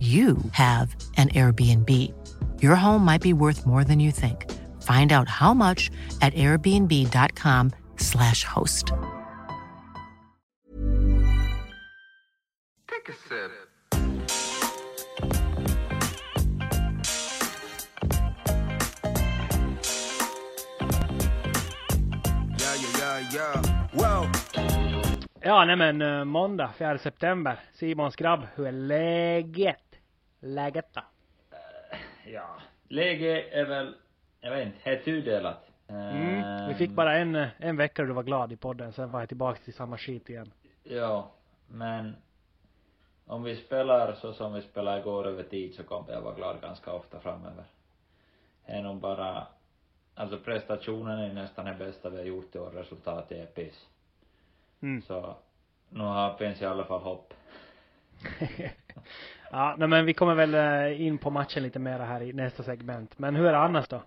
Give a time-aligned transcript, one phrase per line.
[0.00, 1.90] you have an Airbnb.
[2.62, 4.50] Your home might be worth more than you think.
[4.82, 5.90] Find out how much
[6.22, 8.92] at airbnb.com/slash host.
[12.88, 13.50] Take a sip.
[22.58, 23.62] Yeah, yeah, yeah, yeah.
[23.94, 24.26] Wow.
[25.42, 27.56] Ja, nej men eh, måndag 4 september.
[27.72, 29.89] Simons grabb, hur är läget?
[30.40, 31.00] Läget då?
[32.24, 33.94] Ja, läge är väl,
[34.40, 35.66] jag vet inte, helt tudelat.
[35.88, 36.68] Mm.
[36.68, 39.20] Vi fick bara en, eh, en vecka då du var glad i podden, sen var
[39.20, 40.52] jag tillbaka till samma skit igen.
[40.82, 41.30] Ja,
[41.68, 42.16] men
[43.26, 46.60] om vi spelar så som vi spelade igår över tid så kommer jag vara glad
[46.60, 47.64] ganska ofta framöver.
[48.66, 49.46] Det är nog bara,
[50.14, 53.86] alltså prestationen är nästan det bästa vi har gjort i år, resultatet är piss.
[54.82, 55.02] Mm.
[55.02, 55.36] Så,
[55.88, 57.34] nu har, finns i alla fall hopp.
[59.50, 62.62] ja, nej men vi kommer väl eh, in på matchen lite mer här i nästa
[62.62, 63.18] segment.
[63.18, 64.02] Men hur är det annars då?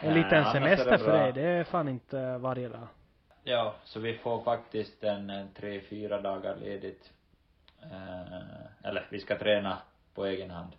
[0.00, 2.88] En liten semester för dig, det är fan inte varje dag.
[3.44, 7.12] Ja, så vi får faktiskt en, en tre, fyra dagar ledigt.
[7.82, 9.78] Eh, eller vi ska träna
[10.14, 10.72] på egen hand.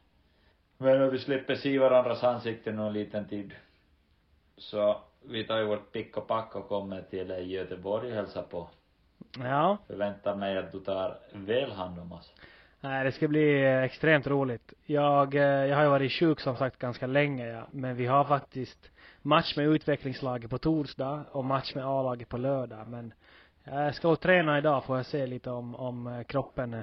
[0.77, 3.53] Men vi slipper se varandras ansikten någon liten tid.
[4.57, 8.69] Så vi tar ju vårt pick och pack och kommer till Göteborg och hälsar på.
[9.39, 9.77] Ja.
[9.87, 12.33] Förväntar mig att du tar väl hand om oss.
[12.81, 14.73] Nej, det ska bli eh, extremt roligt.
[14.85, 17.67] Jag, eh, jag har ju varit sjuk som sagt ganska länge ja.
[17.71, 18.91] Men vi har faktiskt
[19.21, 22.87] match med utvecklingslaget på torsdag och match med A-laget på lördag.
[22.87, 23.13] Men
[23.63, 26.81] jag ska och träna idag får jag se lite om, om eh, kroppen eh,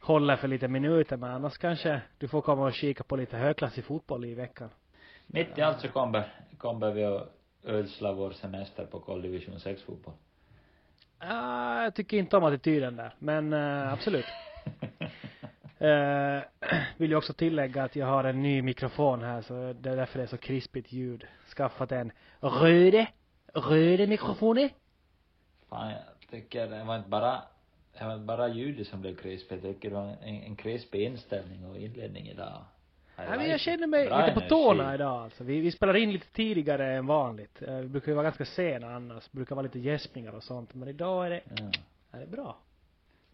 [0.00, 1.16] håller för lite minuter.
[1.16, 4.68] Men annars kanske du får komma och kika på lite högklassig fotboll i veckan.
[5.26, 7.28] Mitt i allt så kommer, kommer vi att
[7.64, 10.14] ödsla vår semester på Cold Division 6 fotboll.
[11.18, 13.14] Ah, jag tycker inte om attityden där.
[13.18, 14.26] Men eh, absolut.
[15.82, 16.42] Eh,
[16.96, 20.18] vill ju också tillägga att jag har en ny mikrofon här så det är därför
[20.18, 21.26] det är så krispigt ljud.
[21.56, 23.06] Skaffat en röde,
[23.54, 24.68] röde mikrofon.
[25.68, 26.00] Fan, jag
[26.30, 27.42] tycker det var inte bara,
[27.98, 29.64] det var inte bara ljudet som blev krispigt.
[29.64, 32.64] Jag tycker det var en, en krispig inställning och inledning idag.
[33.16, 35.44] Nej, men jag känner mig Bra lite på tårna idag alltså.
[35.44, 37.62] Vi, vi spelar in lite tidigare än vanligt.
[37.62, 39.30] Eh, Vi brukar ju vara ganska sena annars.
[39.30, 40.74] Brukar vara lite gäspningar och sånt.
[40.74, 41.70] Men idag är det, Ja.
[42.12, 42.56] är det bra.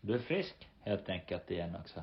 [0.01, 2.03] Du är frisk, helt enkelt igen också.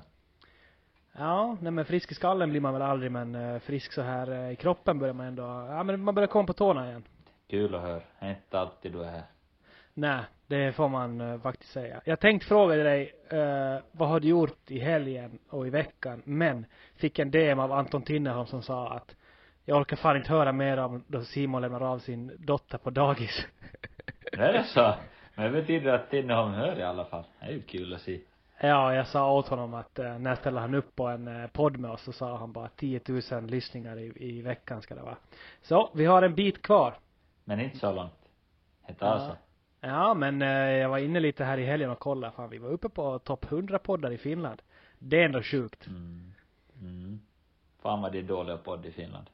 [1.18, 4.32] Ja, nej men frisk i skallen blir man väl aldrig men eh, frisk så här
[4.32, 7.04] eh, i kroppen börjar man ändå, ja men man börjar komma på tårna igen.
[7.48, 8.02] Kul att höra.
[8.20, 9.24] Det är inte alltid du är här.
[9.94, 12.02] Nej, det får man eh, faktiskt säga.
[12.06, 16.22] Jag tänkte fråga dig, eh, vad har du gjort i helgen och i veckan?
[16.26, 16.66] Men
[16.96, 19.16] fick en DM av Anton Tinnerholm som sa att
[19.66, 23.48] jag orkar fan inte höra mer om då Simon lämnar av sin dotter på dagis.
[24.32, 24.94] Är det så?
[25.36, 27.24] Men det betyder att Tinneholm hör i alla fall.
[27.40, 28.20] Det är ju kul att se.
[28.60, 31.78] Ja, jag sa åt honom att eh, när ställer han upp på en eh, podd
[31.78, 35.18] med oss så sa han bara 10 000 lyssningar i, i veckan ska det vara.
[35.62, 36.98] Så, vi har en bit kvar.
[37.44, 38.30] Men inte så långt.
[38.88, 39.36] Det tar sig.
[39.82, 42.34] Ja, men eh, jag var inne lite här i helgen och kollade.
[42.34, 44.62] Fan, vi var uppe på topp 100 poddar i Finland.
[45.00, 45.88] Det är ändå sjukt.
[45.88, 46.34] Mm.
[46.82, 47.20] Mm.
[47.82, 49.30] Fan vad det är dåliga podd i Finland.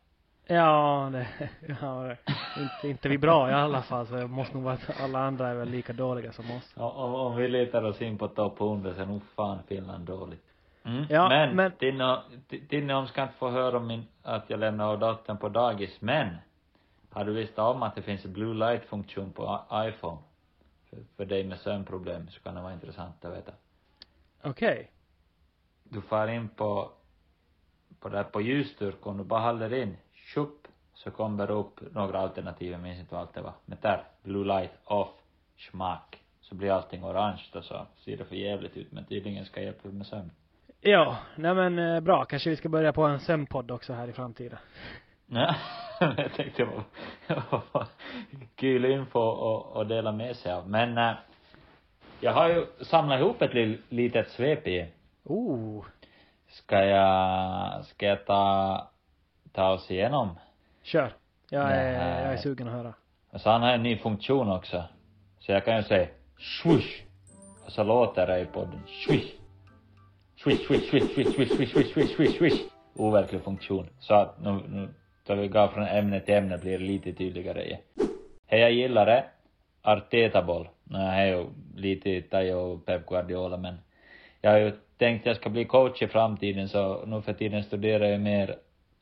[0.47, 1.27] Ja, det,
[1.81, 2.15] ja,
[2.57, 4.07] inte, inte vi bra i alla fall.
[4.07, 6.71] Så det måste nog vara att alla andra är väl lika dåliga som oss.
[6.75, 10.05] Om, om, om vi letar oss in på topp 100 så är nog fan Finland
[10.05, 10.45] dåligt.
[10.83, 11.05] Mm.
[11.09, 12.17] Ja, men, men- Tinno,
[12.49, 16.35] Ti- Tinno ska inte få höra om min, att jag lämnar dottern på dagis, men
[17.11, 20.17] har du visst om att det finns en blue light funktion på iPhone?
[20.89, 23.51] För, för dig med sömnproblem så kan det vara intressant att veta.
[24.43, 24.91] Okej.
[25.83, 26.91] Du far in på,
[27.99, 29.97] på där på ljusstyrkan, du bara håller in,
[30.33, 33.53] tjup, så kommer det upp några alternativ, jag minns inte vad allt det var.
[33.65, 35.09] Men där, blue light off,
[35.57, 36.17] smack.
[36.41, 39.89] Så blir allting orange och så ser det för jävligt ut, men tydligen ska hjälpa
[39.89, 40.31] med sömn.
[40.81, 42.25] Ja, nej men eh, bra.
[42.25, 44.57] Kanske vi ska börja på en sömnpodd också här i framtiden.
[45.33, 45.55] Ja,
[46.17, 46.67] jag tänkte
[47.71, 47.87] vad
[48.55, 50.69] kul info och, och dela med sig av.
[50.69, 51.13] Men äh,
[52.19, 54.91] jag har ju samlat ihop ett li, litet svep i.
[55.23, 55.85] Oh.
[56.47, 58.90] Ska jag, ska jag ta,
[59.53, 60.39] ta oss igenom?
[60.83, 61.13] Kör.
[61.49, 62.23] Jag är, Nej.
[62.23, 62.93] jag är sugen att höra.
[63.29, 64.83] Och så han har en ny funktion också.
[65.39, 66.07] Så jag kan ju säga
[66.39, 67.01] swoosh.
[67.65, 69.31] Och så låter det i podden swish.
[70.43, 72.61] Swish, swish, swish, swish, swish, swish, swish, swish, swish, swish.
[72.95, 73.89] Overklig funktion.
[73.99, 74.89] Så att nu, nu
[75.25, 77.81] tar vi går från ämne till ämne blir det lite tydligare igen.
[78.47, 79.25] Hej, jag gillar det.
[79.81, 80.69] Arteta-boll.
[80.83, 81.45] Nej, ju
[81.75, 83.77] lite Tajo och Pep Guardiola men
[84.41, 88.05] jag har ju tänkt jag ska bli coach i framtiden så nu för tiden studerar
[88.05, 88.55] jag mer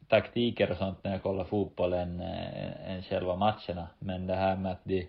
[0.10, 3.88] taktiker och sånt när jag kollar fotboll än, äh, eh, än själva matcherna.
[4.00, 5.08] Men det här med att de,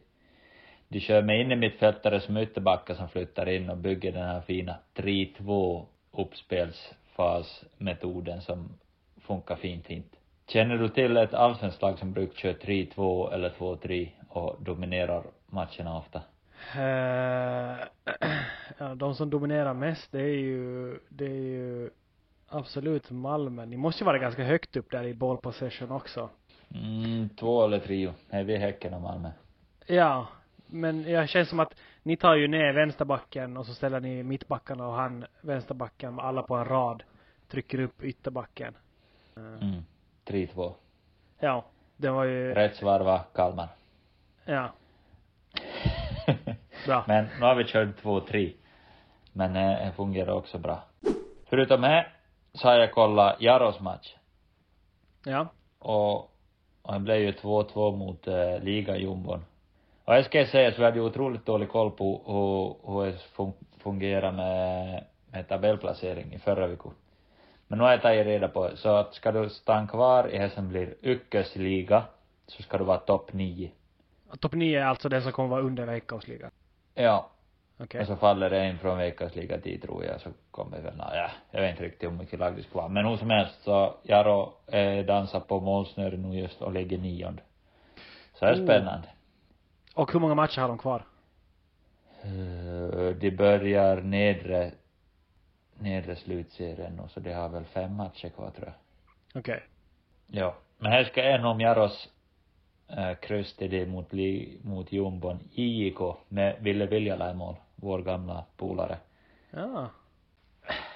[0.89, 4.41] de kör med in i mittfältare som ytterbackar som flyttar in och bygger den här
[4.41, 8.79] fina 3-2 uppspelsfasmetoden som
[9.21, 10.17] funkar fint, fint.
[10.47, 15.99] Känner du till ett allsvenskt lag som brukar köra 3-2 eller 2-3 och dominerar matcherna
[15.99, 16.23] ofta?
[16.77, 17.77] Uh,
[18.79, 21.91] ja, de som dominerar mest det är ju, det är ju
[22.51, 23.67] absolut Malmö.
[23.67, 26.31] Ni måste ju vara ganska högt upp där i ball possession också.
[26.75, 28.13] Mm, två eller trio.
[28.31, 29.31] Nej, vi är Häcken och Malmö.
[29.87, 30.27] Ja,
[30.67, 34.87] men jag känns som att ni tar ju ner vänsterbacken och så ställer ni mittbackarna
[34.87, 37.03] och han vänsterbacken alla på en rad.
[37.49, 38.75] Trycker upp ytterbacken.
[39.37, 39.83] Eh, Mm.
[40.27, 40.73] 3-2.
[41.39, 41.65] Ja,
[41.97, 43.69] det var ju, Rätt svar var Kalmar.
[44.45, 44.73] ja,
[46.87, 47.05] bra.
[47.09, 48.53] Men nu har vi kört 2-3.
[49.33, 50.83] Men eh, det fungerar också bra.
[51.49, 52.07] Förutom det
[52.55, 54.15] så har jag kollat Jaros match.
[55.25, 55.47] Ja.
[55.79, 56.19] Och,
[56.83, 59.45] och det blev ju 2-2 mot eh, ligajumbon.
[60.05, 63.19] Och jag ska säga så vi hade ju otroligt dålig koll på hur, hur det
[63.37, 66.95] fun- fungerar med, med tabellplacering i förra veckan.
[67.69, 68.77] Men nu har jag tagit reda på det.
[68.77, 72.03] Så att ska du stanna kvar i det som blir yrkesliga
[72.47, 73.71] så ska du vara topp 9.
[74.41, 76.51] Topp 9 är alltså den som kommer vara under Veikkausligan.
[76.95, 77.31] Ja.
[77.83, 78.01] Okej.
[78.01, 81.05] Och så faller det in från veckans liga dit tror jag, så kommer väl, nå,
[81.13, 82.89] ja, jag vet inte riktigt hur mycket lag det ska vara.
[82.89, 87.43] Men hur som helst så, Jaro eh, dansar på målsnöret nu just och ligger nionde.
[88.35, 88.65] Så det är Oh.
[88.65, 89.09] spännande.
[89.95, 91.05] Och hur många matcher har de kvar?
[92.25, 94.73] Uh, de börjar nedre,
[95.79, 99.41] nedre slutserien nu, så de har väl fem matcher kvar tror jag.
[99.41, 99.63] Okej.
[100.27, 100.55] Ja.
[100.79, 102.09] Men här ska en om Jaros
[102.89, 104.13] äh, kryss till det mot,
[104.63, 105.99] mot jumbon IJK
[106.29, 108.99] med Ville Viljala i mål, vår gamla polare.
[109.51, 109.91] Ja.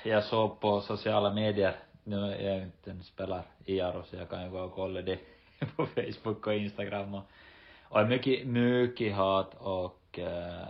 [0.04, 4.31] jag såg på sociala medier, nu är jag inte en spelare i Jaro så jag
[4.31, 5.19] kan ju gå och kolla det
[5.76, 7.22] på Facebook och Instagram och,
[7.82, 10.66] och mycket, mycket hat och äh,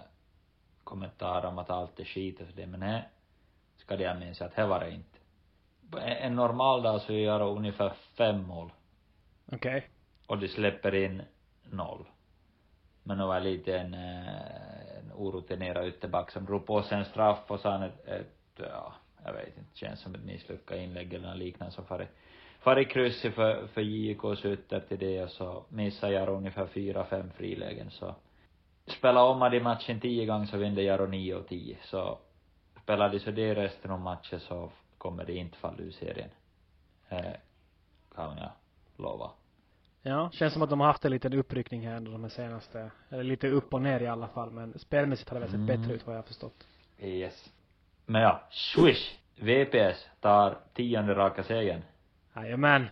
[0.85, 3.09] kommentarer om att allt är skit och det, men här
[3.77, 5.19] ska jag minnas att det var det inte.
[6.01, 8.73] En, normal dag så gör jag ungefär fem mål
[9.53, 9.89] Okej.
[10.27, 11.23] och de släpper in
[11.71, 12.05] noll.
[13.03, 14.64] Men det var lite en, eh,
[15.17, 18.93] orutinerad ytterback som drog på sig en straff och sen ett, ett ja,
[19.25, 22.07] jag vet inte, känns som ett misslyckat inlägg eller något liknande som far
[22.61, 27.05] far i kryss för, för JKs ytter till det och så missar jag ungefär fyra,
[27.05, 28.15] fem frilägen så
[28.87, 32.19] spelar om de matchen tio gånger så vinner Jaro nio och tio så
[32.83, 36.31] spelar de så det resten av matchen så kommer det inte falla ur serien.
[37.09, 37.33] Eh,
[38.15, 38.51] kan jag
[38.97, 39.31] lova.
[40.07, 42.91] Ja, känns som att de har haft en liten uppryckning här under de här senaste,
[43.09, 45.67] eller lite upp och ner i alla fall, men spelmässigt har det väl sett Mm.
[45.81, 46.67] bättre ut vad jag har förstått.
[46.99, 47.53] Yes.
[48.07, 49.19] Men ja, swish!
[49.37, 51.81] VPS tar tionde raka segern.
[52.37, 52.87] Jajamän.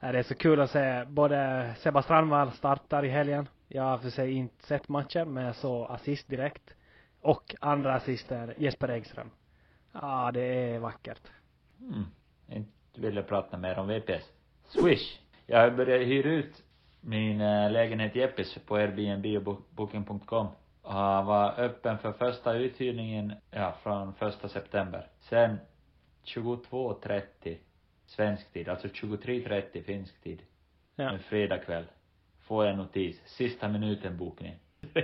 [0.00, 3.48] Ja, Det är så kul att se både Sebba Strandvall startar i helgen.
[3.68, 6.74] Jag har för sig inte sett matchen, men jag såg assist direkt.
[7.20, 9.30] Och andra assisten Jesper Engström.
[9.92, 11.22] Ja, det är vackert.
[11.80, 12.04] Mm.
[12.48, 14.32] Inte vill jag prata mer om VPS.
[14.64, 15.20] Swish!
[15.46, 16.62] Jag har börjat hyra ut
[17.00, 20.46] min äh, lägenhet Jeppis på Airbnb och bo- booking.com.
[20.82, 20.92] Och
[21.26, 25.06] var öppen för första uthyrningen, ja, från första september.
[25.20, 25.58] Sen
[26.24, 27.56] 22.30
[28.06, 30.42] svensk tid, alltså 23.30 finsk tid.
[30.96, 31.10] Ja.
[31.10, 31.84] En fredag kväll.
[32.40, 34.54] Får jag notis, sista minuten bokning.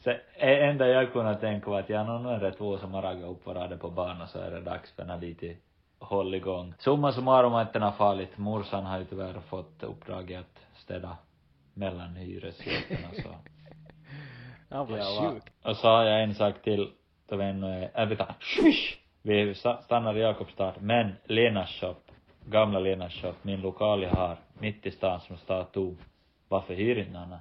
[0.00, 3.02] så det enda jag kunde tänka var att ja, nu är det två som har
[3.02, 5.56] ragat upp varandra på banan så är det dags för lite
[6.02, 6.74] håll igång.
[6.78, 8.38] Summa summarum att den har fallit.
[8.38, 11.16] Morsan har ju tyvärr fått uppdraget att städa
[11.74, 13.28] mellan hyresgästerna så.
[14.68, 14.98] Ja, vad
[15.32, 15.52] sjukt.
[15.62, 16.90] Och så har jag en sak till,
[17.28, 18.34] då vi ännu är, äh, vänta!
[19.22, 21.94] Vi sta- stannar i Jakobstad, men Lenas shop,
[22.46, 25.98] gamla Lenas shop, min lokal jag har, mitt i stan som står tom.
[26.48, 27.34] Varför hyr inte någon?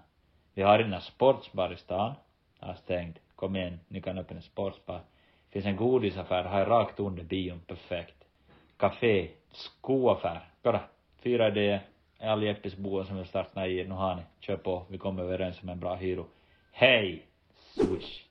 [0.53, 2.13] Vi har inga sportsbar i stan,
[2.59, 3.17] har stängt.
[3.35, 4.99] Kom igen, ni kan öppna en sportsbar.
[5.51, 8.20] Finns en godisaffär här rakt under bion, perfekt.
[8.81, 10.79] Café, skoaffär, kolla.
[11.23, 11.81] Fyra idéer,
[12.19, 15.63] all Jeppis boende som vill starta i, nu har ni, kör på, vi kommer överens
[15.63, 16.25] om en bra hyro.
[16.71, 17.25] Hej!
[17.75, 18.25] Swish.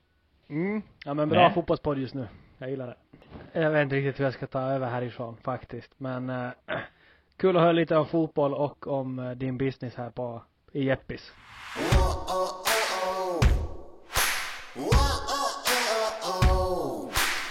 [0.49, 0.81] Mm.
[1.05, 2.27] Ja men bra Men- fotbollspodd just nu.
[2.57, 2.95] Jag gillar det.
[3.59, 5.91] Jag vet inte riktigt hur jag ska ta över härifrån faktiskt.
[5.97, 6.49] Men eh,
[7.37, 10.41] kul att höra lite om fotboll och om eh, din business här på
[10.71, 11.31] i Jeppis.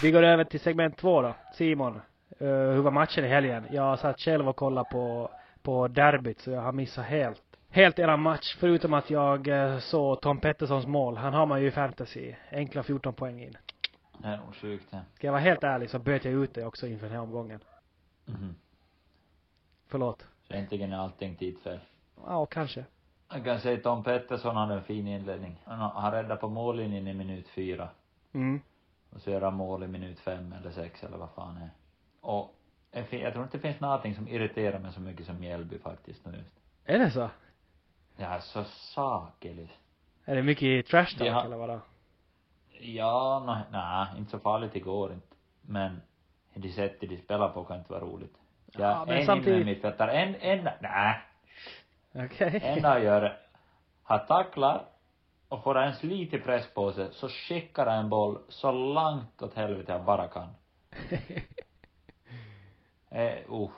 [0.02, 1.34] Vi går över till segment två då.
[1.54, 2.00] Simon,
[2.46, 3.66] hur var matchen i helgen?
[3.70, 5.30] Jag satt själv och kollade på,
[5.62, 7.42] på derbyt så jag har missat helt.
[7.72, 11.16] Helt eran match, förutom att jag eh, såg Tom Petterssons mål.
[11.16, 12.34] Han har man ju i fantasy.
[12.50, 13.56] Enkla 14 poäng in.
[14.18, 15.02] Det är nog sjukt det.
[15.14, 17.60] Ska jag vara helt ärlig så böt jag ut det också inför den här omgången.
[18.24, 18.54] Mhm.
[19.88, 20.26] Förlåt.
[20.48, 21.80] Så egentligen är allting tidfel.
[22.26, 22.84] Ja, kanske.
[23.32, 25.62] Jag kan säga Tom Pettersson hade en fin inledning.
[25.64, 27.88] Han, han räddade på mållinjen i minut fyra.
[28.32, 28.60] Mm.
[29.10, 31.70] Och så gör han mål i minut fem eller sex eller vad fan är.
[32.20, 32.54] Och
[32.92, 36.26] en jag tror inte det finns någonting som irriterar mig så mycket som Mjällby faktiskt
[36.26, 36.54] nu just.
[36.84, 37.30] Är det så?
[38.16, 39.72] Är så sakeligt.
[40.24, 41.44] Är det mycket trash talk Ja.
[41.44, 41.80] eller vadå?
[42.82, 45.26] Ja, nej, nej, inte så farligt igår inte.
[45.62, 46.00] Men
[46.54, 48.34] det sättet de spelar på kan inte vara roligt.
[48.66, 51.20] Ja, Ja, men en samtidigt- mittfältare, en, en, nej.
[52.14, 52.60] Okej.
[52.64, 53.38] enda han gör
[54.02, 54.84] har tacklar
[55.48, 59.54] och får ens lite press på sig så skickar han en boll så långt åt
[59.54, 60.48] helvete han bara kan.
[63.10, 63.70] eh, uh,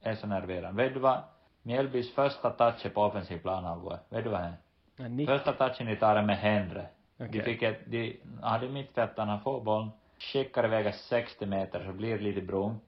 [0.00, 0.82] är så nerverande.
[0.82, 1.22] Vet du vad?
[1.62, 3.98] Mjällbys första touch är på offensiv planhalva.
[4.08, 5.08] Vet du vad det är?
[5.08, 5.28] Nick.
[5.28, 6.82] Första touchen de tar är med Henry.
[7.14, 7.28] Okej.
[7.32, 12.24] De fick ett, de hade mittfältarna får bollen, skickar iväg 60 meter så blir det
[12.24, 12.82] lite brunk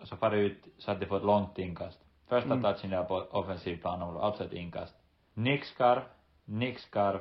[0.00, 1.98] och så far det ut så att de får ett långt inkast.
[2.28, 2.62] Första Mm.
[2.62, 4.94] touchen där på offensiv plan, alltså ett inkast.
[5.34, 6.02] Nickskarv,
[6.44, 7.18] nickskarv,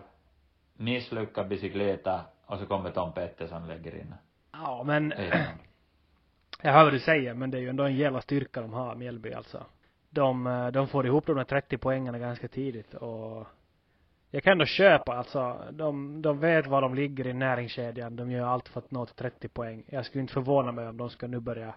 [0.73, 4.15] misslyckad bicykleta och så kommer Tom Pettersson lägger in.
[4.51, 5.47] Ja, men är
[6.61, 8.95] jag hör vad du säger, men det är ju ändå en jävla styrka de har,
[8.95, 9.65] Mjällby alltså.
[10.09, 13.47] De, eh, de får ihop de där 30 poängarna ganska tidigt och
[14.31, 18.15] jag kan ändå köpa alltså, de, de vet var de ligger i näringskedjan.
[18.15, 19.83] De gör allt för att nå till 30 poäng.
[19.87, 21.75] Jag skulle inte förvåna mig om de ska nu börja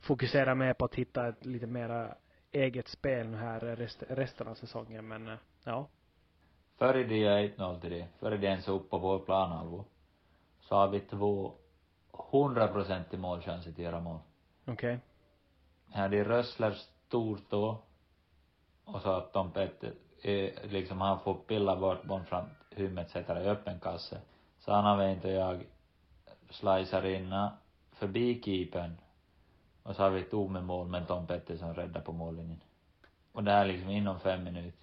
[0.00, 2.14] fokusera mer på att hitta ett lite mera
[2.52, 5.34] eget spel nu här rest, resten av säsongen, men eh,
[5.64, 5.88] ja.
[6.78, 9.84] Före det är 1-0 till det, före det ens upp på vår planhalva,
[10.60, 11.52] så har vi två
[12.30, 14.18] 100% målchanser till att göra mål.
[14.66, 14.98] Okej.
[15.90, 17.82] Här det Rössler stort då.
[18.84, 23.34] Och så att Tom Petter, eh, liksom han får pilla bort bollen fram huvudet, sätter
[23.34, 24.20] det i öppen kasse.
[24.58, 25.64] Så han har inte jag
[26.50, 27.34] slicear in
[27.92, 28.96] förbi keepern.
[29.82, 32.60] Och så har vi ett mål men Tom Pettersson räddar på mållinjen.
[33.32, 34.80] Och det här liksom inom fem minuter.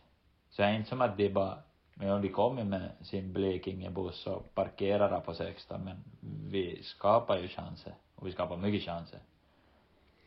[0.50, 1.58] Så det är inte som att de bara,
[2.00, 6.04] men om de kommer med sin Blekinge-buss och parkerar där på 16, men
[6.50, 7.94] vi skapar ju chanser.
[8.16, 9.20] Och vi skapar mycket chanser.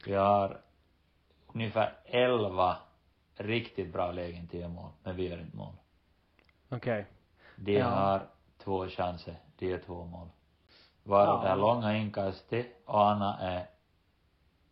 [0.06, 0.60] Vi har
[1.54, 2.76] ungefär 11
[3.36, 5.72] riktigt bra lägen till mål, men vi gör inte mål.
[6.68, 7.06] Okej.
[7.56, 7.86] De Ja.
[7.88, 8.26] har
[8.58, 10.28] två chanser, de gör två mål.
[11.02, 11.40] Var Ja.
[11.42, 13.66] det här långa inkastet och Anna är,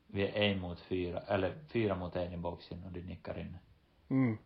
[0.06, 3.58] vi är en mot fyra, eller fyra mot en i boxen och de nickar in.
[4.08, 4.38] Mm.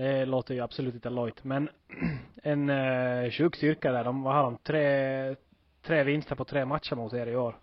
[0.00, 1.68] Det låter ju absolut inte lojt, men
[2.42, 4.04] en uh, sjuk styrka där.
[4.04, 4.58] De, vad har de?
[4.58, 5.36] Tre,
[5.82, 7.58] tre vinster på tre matcher mot er i år.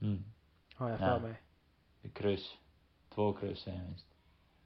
[0.00, 0.24] Mm.
[0.74, 1.18] Har jag för Ja.
[1.18, 1.42] mig.
[2.12, 2.56] Kryss.
[3.14, 4.06] Två kryss är en vinst.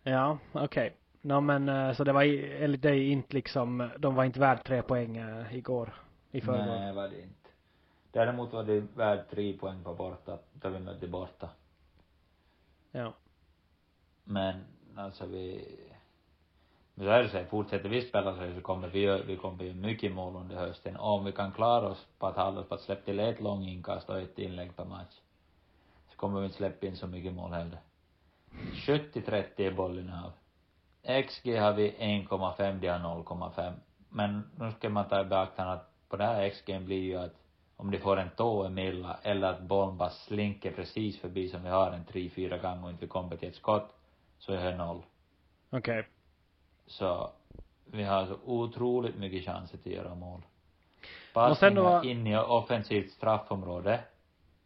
[0.02, 0.96] Ja, okej.
[1.20, 2.22] No, men eh, så det var
[2.62, 5.94] enligt dig inte liksom, de var inte värd tre poäng eh, igår.
[6.30, 6.66] I förrgår.
[6.66, 7.48] Nej, var det inte.
[8.10, 11.48] Däremot var det värd tre poäng på borta, då vi mötte borta.
[12.90, 13.14] Ja.
[14.24, 14.64] Men
[14.96, 15.64] alltså vi,
[17.02, 19.36] så är det så, här, fortsätter vi spela så här så kommer vi göra, vi
[19.36, 20.96] kommer göra mycket mål under hösten.
[20.96, 23.68] Om vi kan klara oss på att hålla oss på att släppa till ett långt
[23.68, 25.20] inkast och ett inlägg per match.
[26.10, 27.78] Så kommer vi inte släppa in så mycket mål heller.
[28.72, 30.32] 70-30 är bollen av.
[31.22, 33.72] XG har vi 1,5, de har 0,5.
[34.08, 37.34] Men nu ska man ta i beaktande att på det här XG blir ju att
[37.76, 41.68] om de får en tå emilla eller att bollen bara slinker precis förbi som vi
[41.68, 43.94] har en tre, fyra gånger och inte vi kommer till ett skott,
[44.38, 45.02] så är det noll.
[45.70, 46.04] Okej.
[46.86, 47.30] Så
[47.84, 50.42] vi har så otroligt mycket chanser till att göra mål.
[51.34, 54.00] Passningar vara- in i offensivt straffområde.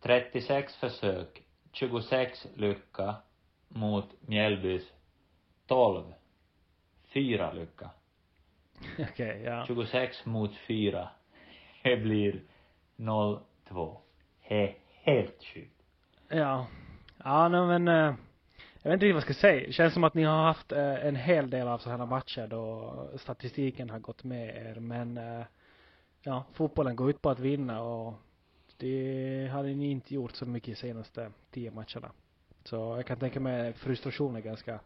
[0.00, 1.42] 36 försök,
[1.72, 3.14] 26 lycka
[3.68, 4.92] mot Mjällbys
[5.66, 6.04] 12.
[7.04, 7.90] Fyra lycka.
[9.10, 9.66] Okej, ja.
[9.66, 11.08] 26 mot 4.
[11.82, 12.40] Det blir
[12.96, 13.40] 0-2.
[14.48, 15.82] Det är helt sjukt.
[16.28, 16.66] Ja.
[17.24, 18.14] Ja, nej, men eh,
[18.86, 19.66] jag vet inte riktigt vad jag ska säga.
[19.66, 22.94] Det känns som att ni har haft eh, en hel del av sådana matcher då
[23.16, 24.80] statistiken har gått med er.
[24.80, 25.44] Men eh,
[26.22, 28.14] ja, fotbollen går ut på att vinna och
[28.76, 32.10] det hade ni inte gjort så mycket i senaste tio matcherna.
[32.64, 34.80] Så jag kan tänka mig frustrationen är ganska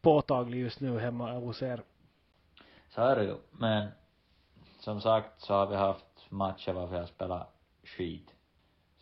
[0.00, 1.82] påtaglig just nu hemma hos er.
[2.88, 3.36] Så är det ju.
[3.50, 3.88] Men
[4.78, 7.54] som sagt så har vi haft matcher varför jag har spelat
[7.84, 8.34] skit.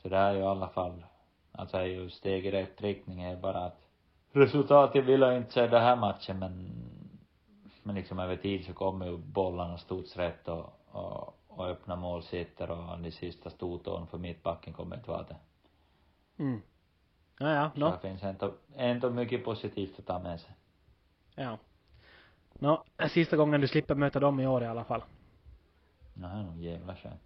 [0.03, 1.05] Så det här är ju i alla fall,
[1.53, 3.80] alltså är ju steg i rätt riktning är bara att
[4.33, 6.81] resultatet vill jag inte säga den här matchen men
[7.83, 12.23] men liksom över tid så kommer ju bollarna studs rätt och, och, och öppna mål
[12.23, 15.37] sitter och de sista stortån för mittbacken kommer inte vara det.
[16.39, 16.63] Mm.
[17.39, 17.91] Ja, ja, Så no.
[17.91, 20.55] det finns ändå, ändå mycket positivt att ta med sig.
[21.35, 21.59] Ja.
[22.53, 25.03] Nå, sista gången du slipper möta dem i år i alla fall.
[26.15, 27.23] Det här är nog jävla skönt.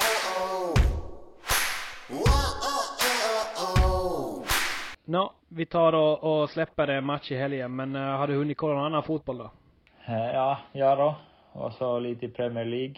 [5.10, 8.58] Nå, vi tar och, och släpper en match i helgen, men uh, har du hunnit
[8.58, 9.52] kolla någon annan fotboll då?
[10.06, 11.16] Eh, Ja, ja då.
[11.52, 12.96] Och så lite i Premier League.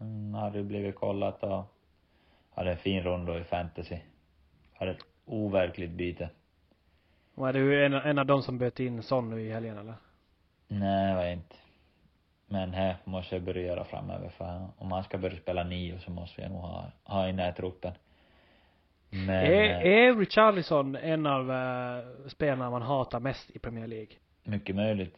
[0.00, 1.64] Mm, hade blivit kollat och
[2.54, 3.98] hade en fin runda i fantasy.
[4.74, 6.30] Hade ett overkligt byte.
[7.34, 9.94] Var du en, en av dem som böt in Son nu i helgen eller?
[10.68, 11.56] Nej, det var inte.
[12.46, 16.10] Men här måste jag börja göra framöver för om man ska börja spela nio så
[16.10, 17.92] måste jag nog ha, ha in i truppen.
[19.26, 24.16] Men, är, eh, är Richarlison en av uh, spelarna man hatar mest i Premier League?
[24.44, 25.16] mycket möjligt.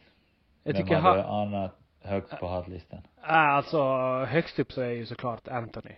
[0.63, 2.99] Jag Vem tycker hade han, annat högt på hatlistan?
[3.23, 3.83] äh, alltså
[4.25, 5.95] högst upp så är ju såklart Anthony.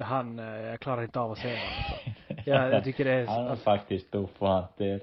[0.00, 2.50] Han, uh, jag klarar inte av att se honom alltså.
[2.50, 4.12] Ja, jag tycker det är, Han är alltså, faktiskt
[4.76, 5.00] del.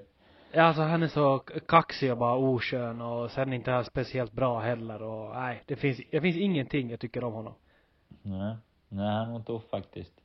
[0.51, 4.59] ja, alltså han är så kaxig och bara oskön och sen inte han speciellt bra
[4.59, 7.53] heller och nej, det finns, det finns ingenting jag tycker om honom.
[8.21, 8.55] Nej,
[8.89, 10.22] nej han är nog tuff faktiskt.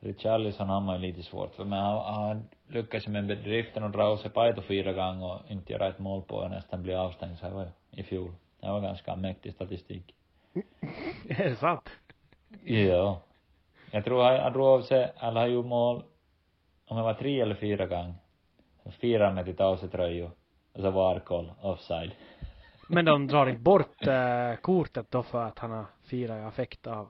[0.00, 4.16] Richarlison har man ju lite svårt för, men han, han lyckas med bedriften att dra
[4.16, 7.46] sig Paito fyra gånger och inte göra ett mål på och nästan bli avstängd, så
[7.46, 8.34] här var ju i fjol.
[8.60, 10.14] Det var ganska mäktig statistik.
[11.28, 11.90] är det sant?
[12.64, 13.20] Ja.
[13.90, 16.02] Jag tror han, han drog av sig, eller han gjorde mål,
[16.86, 18.14] om det var tre eller fyra gånger.
[19.00, 20.30] Firade med till av sig tröjor.
[20.72, 22.12] Och så var koll, offside.
[22.88, 26.86] Men de drar inte bort eh, kortet då för att han har firat i affekt
[26.86, 27.08] av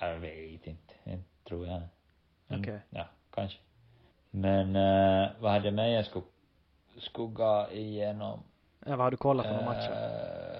[0.00, 1.82] Jag vet inte, inte tror jag.
[2.60, 2.80] Okej.
[2.90, 3.58] Ja, kanske.
[4.30, 6.24] Men eh, vad hade jag med jag skulle,
[7.28, 8.42] gå igenom?
[8.86, 9.90] Ja, vad har du kollat för några matcher?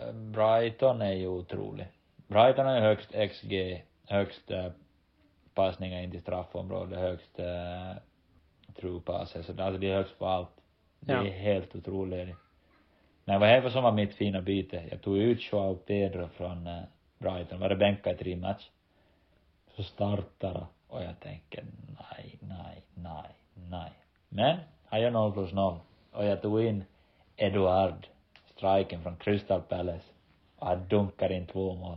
[0.08, 1.86] Eh, Brighton är ju otrolig.
[2.26, 4.66] Brighton har ju högst XG, högst eh,
[5.54, 7.92] passningar in till straffområdet, högst eh,
[8.80, 10.50] true passes, så alltså det är högst på allt.
[11.00, 11.24] Det Ja.
[11.26, 12.36] är helt otroligt.
[13.24, 16.82] Men vad det som var mitt fina byte, jag tog ut Joao Pedro från eh,
[17.18, 18.70] Brighton, var det bänkad i tre match.
[19.76, 21.64] Så startar och jag tänker
[21.98, 23.92] nej, nej, nej, nej.
[24.28, 25.78] Men han gör 0 plus 0
[26.12, 26.84] och jag tog in
[27.36, 28.06] Eduard,
[28.44, 30.04] striken från Crystal Palace
[30.56, 31.96] och han dunkar in två mål.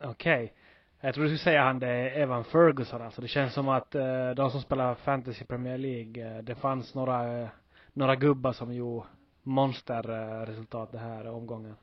[0.00, 0.52] Okej.
[1.00, 3.22] Jag tror du skulle säga han det är Evan Ferguson alltså.
[3.22, 7.40] Det känns som att eh, de som spelar fantasy Premier League, eh, det fanns några,
[7.42, 7.48] eh,
[7.92, 9.06] några gubbar som gjorde
[9.42, 11.76] monsterresultat det här omgången.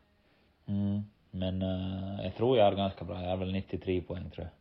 [0.65, 1.01] Mm.
[1.31, 4.60] Men eh, jag tror jag är ganska bra, jag har väl 93 poäng tror jag.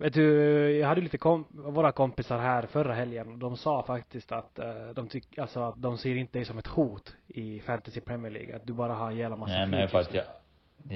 [0.00, 4.32] Vet du, jag hade lite kom våra kompisar här förra helgen och de sa faktiskt
[4.32, 8.00] att eh, de tycker, alltså att de ser inte dig som ett hot i fantasy
[8.00, 8.56] Premier League.
[8.56, 10.20] Att du bara har en jävla massa Nej men för att nu.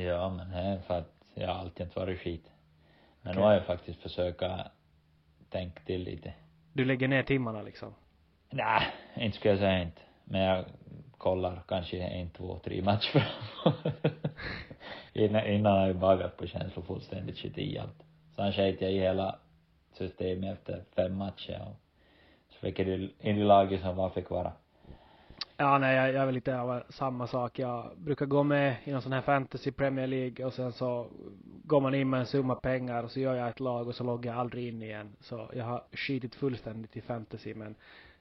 [0.00, 2.50] jag, ja men det är för att jag har alltid varit skit.
[3.22, 3.40] Men Okej.
[3.40, 4.42] nu har jag faktiskt försökt
[5.50, 6.34] tänka till lite.
[6.72, 7.94] Du lägger ner timmarna liksom.
[8.50, 8.82] Nej,
[9.16, 10.00] inte skulle jag säga inte.
[10.24, 10.64] Men jag
[11.18, 13.94] kollar kanske en, två, tre matcher framåt.
[15.12, 18.02] innan, innan har jag bagat på känslor fullständigt skit i allt.
[18.36, 19.38] Sen sket jag i hela
[19.92, 21.76] systemet efter fem matcher och
[22.48, 22.88] så fick jag
[23.20, 24.52] in i laget som bara fick vara.
[25.56, 27.58] Ja, nej, jag, jag är väl lite av samma sak.
[27.58, 31.06] Jag brukar gå med i någon sån här fantasy Premier League och sen så
[31.64, 34.04] går man in med en summa pengar och så gör jag ett lag och så
[34.04, 35.16] loggar jag aldrig in igen.
[35.20, 37.74] Så jag har skitit fullständigt i fantasy men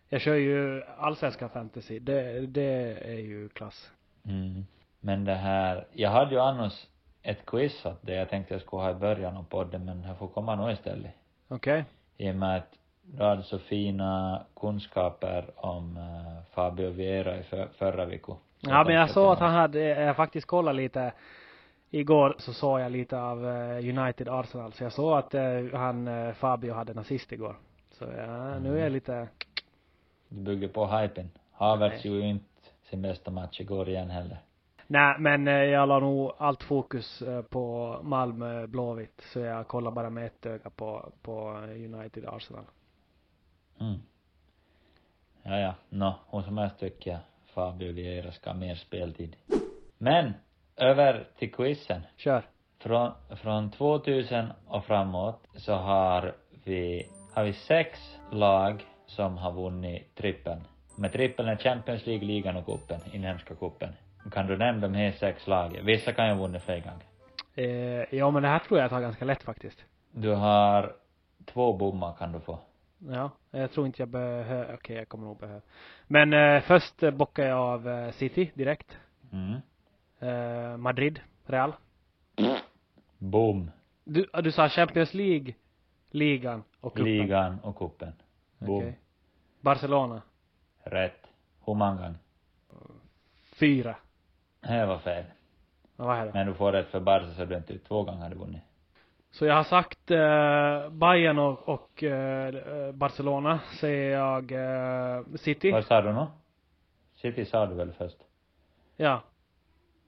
[0.10, 2.00] jag kör ju allsvenskan fantasy.
[2.00, 3.91] Det, det är ju klass.
[4.26, 4.65] Mm.
[5.00, 6.88] Men det här, jag hade ju annars
[7.24, 10.18] ett quiz att det jag tänkte jag skulle ha i början av podden men jag
[10.18, 11.12] får komma nu istället.
[11.48, 11.86] Okej?
[12.18, 17.68] I och med att du hade så fina kunskaper om uh, Fabio Vieira i för,
[17.78, 18.36] förra veckan.
[18.60, 21.14] Ja men jag såg att han hade, jag faktiskt kollat lite
[21.94, 26.08] Igår så såg jag lite av uh, United Arsenal, så jag såg att uh, han
[26.08, 27.56] uh, Fabio hade nazist igår.
[27.92, 29.28] Så ja, nu är jag lite
[30.30, 31.32] Du bygger på hypen.
[31.52, 32.46] Havertz gjorde ju inte
[32.90, 34.38] sin bästa match igår igen heller.
[34.92, 39.22] Nej, men eh, jag la nog allt fokus eh, på Malmö Blåvitt.
[39.34, 42.64] Så jag kollar bara med ett öga på, på United Arsenal.
[43.80, 44.00] Mm.
[45.44, 45.74] Ja, ja.
[45.90, 47.20] Nå, hur som helst tycker jag
[47.54, 49.36] Fabio Vieira ska ha mer speltid.
[49.98, 50.34] Men,
[50.78, 52.02] över till quizen.
[52.18, 52.44] Kör.
[52.80, 58.00] Från, från 2000 och framåt så har vi, har vi sex
[58.32, 60.62] lag som har vunnit trippeln.
[60.96, 63.94] Med trippeln är Champions League, ligan och cupen, inhemska cupen.
[64.32, 65.86] Kan du nämna de här sex lagen?
[65.86, 67.06] Vissa kan ju ha vunnit flera gånger.
[67.56, 69.86] Eh, ja men det här tror jag tar ganska lätt faktiskt.
[70.12, 70.96] Du har
[71.46, 72.60] två bommar kan du få.
[73.10, 75.62] Ja, jag tror inte jag behöver, okej okay, jag kommer nog behöva.
[76.08, 78.98] Men eh, först bockar jag av eh, City direkt.
[79.32, 79.62] Mm.
[80.20, 81.74] Eh, Madrid, Real.
[83.18, 83.72] Boom.
[84.04, 85.54] Du, du sa Champions League,
[86.10, 87.06] ligan och cupen.
[87.06, 88.14] Ligan och cupen.
[88.58, 88.78] Boom.
[88.78, 89.00] Okej.
[89.62, 90.22] Barcelona,
[90.84, 91.28] Rätt.
[91.66, 92.16] Hur många gånger?
[93.62, 93.96] fyra.
[94.62, 95.24] Det var fel.
[95.97, 96.32] Ja, vad är det?
[96.34, 98.62] Men du får rätt för Barca så du inte två gånger hade vunnit.
[99.32, 105.71] Så jag har sagt eh, Bayern och, och eh, Barcelona, säger jag eh, City.
[105.71, 106.26] Vad sa du nu?
[107.13, 108.17] City sa du väl först?
[108.97, 109.21] Ja.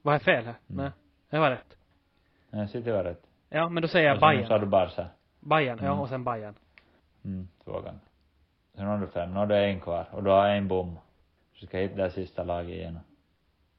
[0.01, 0.55] Vad är fel här?
[0.67, 0.89] Nej.
[1.29, 1.77] Det var rätt.
[2.49, 3.23] Nej, City var rätt.
[3.49, 4.61] Ja, men då säger jag Och sen sa Bayern.
[4.61, 5.07] du Barca.
[5.39, 5.99] Bayern, ja, Mm.
[5.99, 6.55] och sen Bayern.
[7.25, 7.99] Mm, två gånger.
[8.75, 10.99] Sen har du fem, nu har du en kvar och du har en bom.
[11.59, 12.99] Du ska hitta det sista laget igen.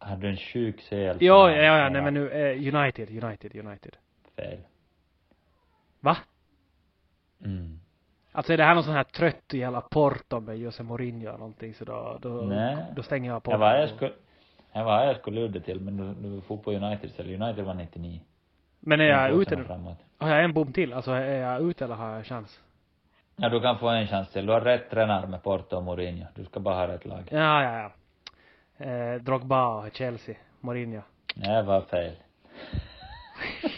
[0.04, 0.94] Har du en sjuk CL?
[0.94, 3.96] Ja, ja, ja, nej men nu, eh, United, United, United.
[4.36, 4.58] Fel.
[6.00, 6.16] Va?
[7.44, 7.80] Mm.
[8.32, 11.74] Alltså är det här någon sån här trött jävla Porto med Jose Mourinho eller någonting
[11.74, 12.76] så då, då, Nej.
[12.96, 13.50] då stänger jag på.
[13.50, 14.12] Jag var jag skulle,
[14.72, 17.40] jag var jag skulle ludda till men du, du får på United istället.
[17.40, 18.20] United var 99.
[18.80, 19.64] Men är jag ute nu?
[19.64, 19.98] Framåt.
[20.18, 20.92] Har jag en bom till?
[20.92, 22.60] Alltså är jag ute eller har jag chans?
[23.36, 24.46] Ja, du kan få en chans till.
[24.46, 26.26] Du har rätt tränare med Porto och Mourinho.
[26.34, 27.28] Du ska bara ha rätt lag.
[27.30, 27.90] Ja, ja, ja.
[28.78, 31.02] Eh, Drogba Chelsea, Mourinho.
[31.34, 32.16] Det var fel.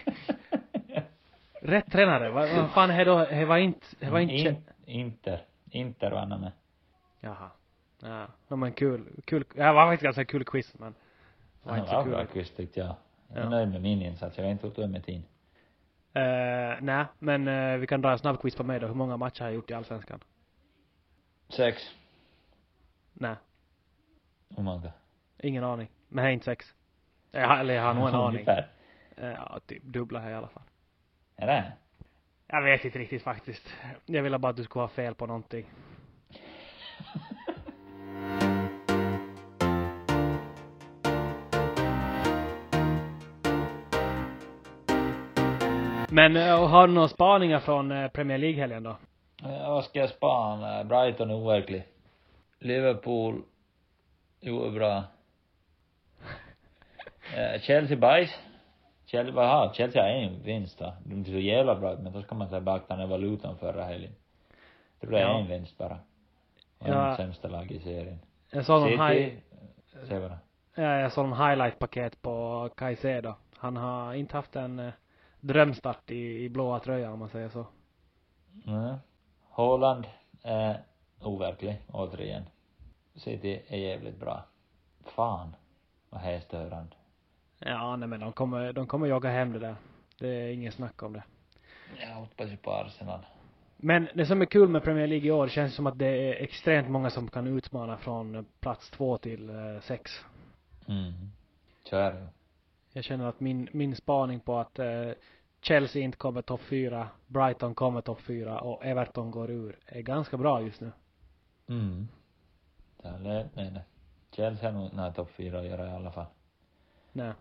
[1.61, 4.56] Rätt tränare, vad, vad fan är då, det var inte, det var inte, In,
[4.87, 5.44] Inter.
[5.70, 6.52] Inter vann han med.
[7.20, 7.50] jaha.
[8.00, 10.92] Ja, no, men kul, kul, ja, det var faktiskt ganska kul quiz men.
[11.62, 12.12] Det var Det inte så var kul.
[12.12, 12.94] bra quiz tyckte jag.
[13.28, 13.48] Jag är Ja.
[13.50, 14.37] nöjd med min insats.
[14.38, 15.22] Jag vet inte hur du är med din.
[16.12, 18.87] Eh, nej, men eh, vi kan dra en snabb quiz på mig då.
[18.87, 20.20] Hur många matcher har jag gjort i Allsvenskan?
[21.48, 21.82] Sex.
[23.12, 23.35] Nej,
[24.56, 24.92] Hur många?
[25.38, 25.88] ingen aning.
[26.09, 26.74] Men det är inte sex.
[27.30, 28.28] Jag har, eller jag har nog en aning.
[28.40, 28.68] Ungefär.
[29.16, 30.62] Eh, Ja, typ dubbla här i alla fall.
[31.37, 31.72] Är det?
[32.46, 33.74] Jag vet inte riktigt faktiskt.
[34.06, 35.66] Jag ville bara att du skulle ha fel på någonting.
[46.09, 48.96] Men eh, har du några spaningar från eh, Premier League-helgen då?
[49.42, 50.85] Vad ska jag spana?
[50.85, 51.85] Brighton är overklig.
[52.59, 53.42] Liverpool
[54.50, 55.04] gjorde bra.
[57.37, 58.30] Eh, Chelsea bajs.
[59.06, 60.92] Chelsea, vad har Chelsea har en vinst då.
[61.04, 64.12] De är så jävla bra, men då ska man ta beakta den valutan förra helgen.
[65.00, 65.38] Det blev Ja.
[65.40, 65.98] en vinst bara.
[66.78, 67.09] Och Ja.
[67.11, 67.16] ja.
[67.16, 68.18] sämsta lag i serien.
[68.50, 69.40] Jag såg någon, hi- City,
[70.09, 70.38] säg bara.
[70.74, 73.35] ja, jag såg någon highlight-paket på Caicedo.
[73.56, 74.92] Han har inte haft en eh,
[75.40, 77.66] drömstart i, i blåa tröjan om man säger så.
[78.66, 78.94] Mm.
[79.50, 80.04] Haaland
[80.42, 80.80] är
[81.22, 82.42] overklig, återigen.
[83.16, 84.44] City är jävligt bra.
[85.05, 85.57] Fan,
[86.11, 86.96] vad här är störande.
[87.59, 89.76] Ja, nej men de kommer, de kommer jaga hem det där.
[90.18, 91.22] Det är ingen snack om det.
[92.00, 93.26] Jag hoppas ju på Arsenal.
[93.76, 96.42] Men det som är kul med Premier League i år känns som att det är
[96.42, 100.24] extremt många som kan utmana från plats två till eh, sex.
[100.88, 101.12] Mm.
[101.85, 102.26] Så är det.
[102.92, 105.11] Jag känner att min, min spaning på att eh,
[105.61, 110.37] Chelsea inte kommer topp fyra, Brighton kommer topp fyra och Everton går ur är ganska
[110.37, 110.92] bra just nu.
[111.68, 112.09] Mm.
[113.12, 113.83] Med det.
[114.31, 116.27] Chelsea har nog nära topp fyra att göra i alla fall.
[117.12, 117.33] Nej.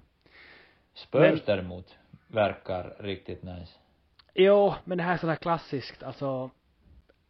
[0.93, 1.97] Spurs Men- däremot
[2.27, 3.73] verkar riktigt nice.
[4.33, 6.49] Jo, men det här är sådär klassiskt, alltså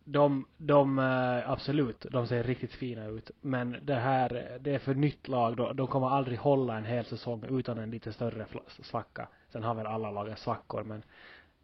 [0.04, 3.32] de, de, eh, absolut, de ser riktigt fina ut.
[3.42, 7.06] Men det här, det är för nytt lag, de, de kommer aldrig hålla en hel
[7.06, 9.28] säsong utan en lite större svacka.
[9.50, 11.04] Sen har väl alla lagen svackor, men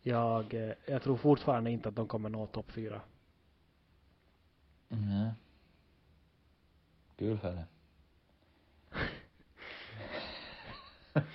[0.01, 3.01] jag, eh, jag tror fortfarande inte att de kommer nå topp fyra.
[4.89, 5.29] Mm.
[7.21, 7.65] Det.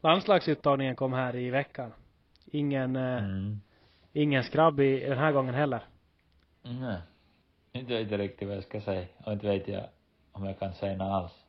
[0.00, 1.92] Landslagsuttagningen kom här i veckan.
[2.46, 3.60] Ingen, eh, Mm.
[4.12, 5.84] ingen skrabb i den här gången heller.
[6.62, 6.98] Nej.
[7.72, 9.06] Inte vet jag riktigt vad jag ska säga.
[9.24, 9.84] Och inte vet jag
[10.32, 11.44] om jag kan säga något alls.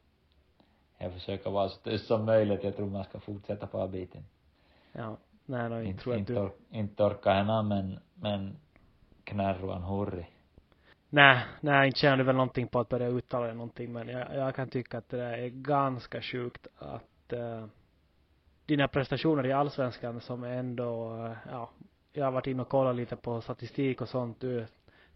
[0.97, 2.63] Jag försöker vara så tyst som möjligt.
[2.63, 4.23] Jag tror man ska fortsätta på biten.
[4.91, 5.17] Ja.
[5.45, 6.51] Nej, no, inte tror inte, du...
[6.69, 8.57] inte torka henne men, men
[9.23, 10.25] knärruan hurri.
[11.13, 14.35] Nej, nej, inte känner du väl någonting på att börja uttala det någonting, men jag,
[14.35, 17.65] jag kan tycka att det där är ganska sjukt att uh,
[18.65, 21.69] dina prestationer i allsvenskan som ändå, uh, ja,
[22.13, 24.67] jag har varit inne och kollat lite på statistik och sånt, du är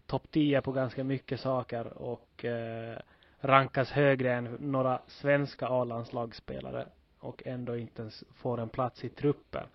[0.06, 2.98] topp 10 på ganska mycket saker och uh,
[3.40, 6.86] rankas högre än några svenska A-landslagsspelare
[7.18, 9.66] och ändå inte ens får en plats i truppen.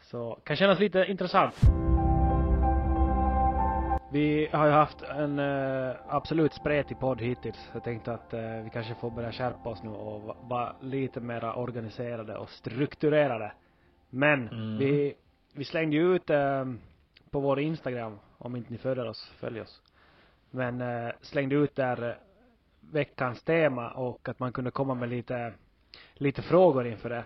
[0.00, 1.54] Så kan kännas lite intressant.
[4.12, 7.70] Vi har ju haft en uh, absolut spretig podd hittills.
[7.72, 11.54] Jag tänkte att uh, vi kanske får börja skärpa oss nu och vara lite mera
[11.54, 13.52] organiserade och strukturerade.
[14.10, 14.78] Men Mm.
[14.78, 15.14] vi,
[15.54, 16.64] vi slängde ju ut uh,
[17.30, 19.82] på vår Instagram, om inte ni följer oss, följ oss.
[20.50, 22.14] Men uh, slängde ut där uh,
[22.80, 25.52] veckans tema och att man kunde komma med lite,
[26.14, 27.24] lite frågor inför det.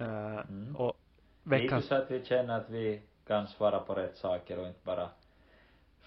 [0.00, 0.76] Uh, Mm.
[0.76, 0.96] Och
[1.44, 4.80] Lite veckans så att vi känner att vi kan svara på rätt saker och inte
[4.84, 5.08] bara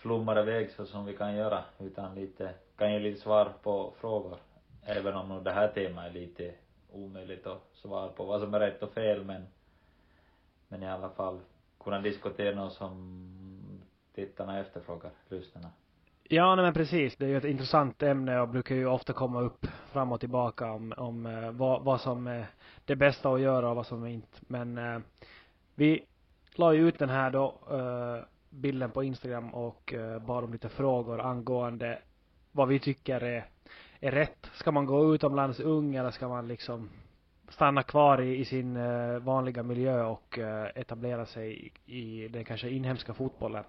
[0.03, 4.37] flummar iväg så som vi kan göra, utan lite, kan ge lite svar på frågor.
[4.85, 6.53] Även om nog det här temat är lite
[6.91, 9.43] omöjligt att svara på vad som är rätt och fel, men,
[10.67, 11.39] men i alla fall
[11.83, 13.81] kunna diskutera något som
[14.15, 15.69] tittarna efterfrågar, lyssnarna.
[16.23, 17.15] Ja, nej men precis.
[17.17, 20.71] Det är ju ett intressant ämne och brukar ju ofta komma upp fram och tillbaka
[20.71, 22.45] om, om eh, vad, vad som är
[22.85, 24.37] det bästa att göra och vad som är inte.
[24.41, 24.99] Men eh,
[25.75, 26.05] vi
[26.55, 30.69] la ju ut den här då, eh, bilden på Instagram och eh, bad om lite
[30.69, 31.99] frågor angående
[32.51, 33.45] vad vi tycker är,
[33.99, 34.49] är rätt.
[34.53, 36.89] Ska man gå utomlands ung eller ska man liksom
[37.49, 42.45] stanna kvar i, i sin eh, vanliga miljö och eh, etablera sig i, i den
[42.45, 43.63] kanske inhemska fotbollen?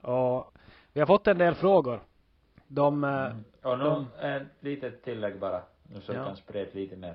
[0.00, 0.52] Och
[0.92, 2.00] vi har fått en del frågor.
[2.68, 3.44] De, Mm.
[3.62, 5.62] Och nu, de- ett litet tillägg bara,
[5.94, 6.16] nu så Ja.
[6.16, 7.14] jag kan sprida lite mer.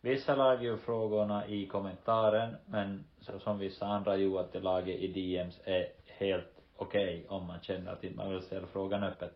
[0.00, 4.96] Vissa lag ju frågorna i kommentaren, men så som vissa andra ju att det laget
[5.00, 5.86] i DMs är
[6.18, 9.32] helt okej om man känner att man vill ställa frågan öppet.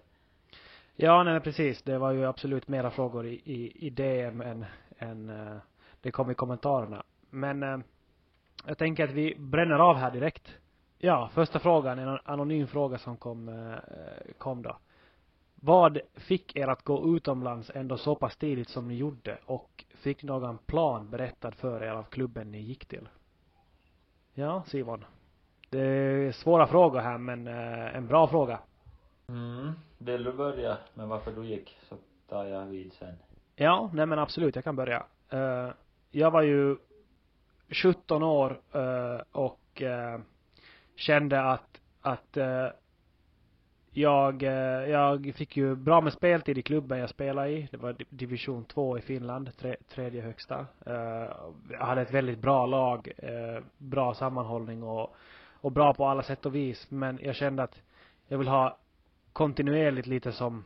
[0.97, 1.83] ja, nej precis.
[1.83, 4.65] Det var ju absolut mera frågor i, i, i DM än,
[4.99, 5.57] än eh,
[6.01, 7.03] det kom i kommentarerna.
[7.31, 7.79] Men eh,
[8.67, 10.59] jag tänker att vi bränner av här direkt.
[10.99, 14.77] Ja, första frågan, en anonym fråga som kom, eh, kom då.
[15.55, 20.23] Vad fick er att gå utomlands ändå så pass tidigt som ni gjorde och fick
[20.23, 23.09] någon plan berättad för er av klubben ni gick till?
[24.35, 25.05] Ja, Simon.
[25.73, 28.59] Det är svåra frågor här men eh, en bra fråga.
[29.29, 29.73] Mm.
[29.99, 31.97] Vill du börja med varför du gick, så
[32.29, 33.15] tar jag vid sen.
[33.57, 35.03] Ja, nej men absolut, jag kan börja.
[35.31, 35.69] Eh,
[36.11, 36.77] jag var ju
[37.83, 40.21] 17 år eh, och eh,
[40.97, 42.67] kände att, att eh,
[43.91, 47.69] jag, eh, jag fick ju bra med speltid i klubben jag spelade i.
[47.71, 50.67] Det var di- division 2 i Finland, tre, tredje högsta.
[50.87, 51.31] Eh,
[51.71, 55.17] jag hade ett väldigt bra lag, eh, bra sammanhållning och,
[55.63, 56.91] och bra på alla sätt och vis.
[56.91, 57.83] Men jag kände att
[58.29, 58.79] jag vill ha
[59.33, 60.65] kontinuerligt lite som,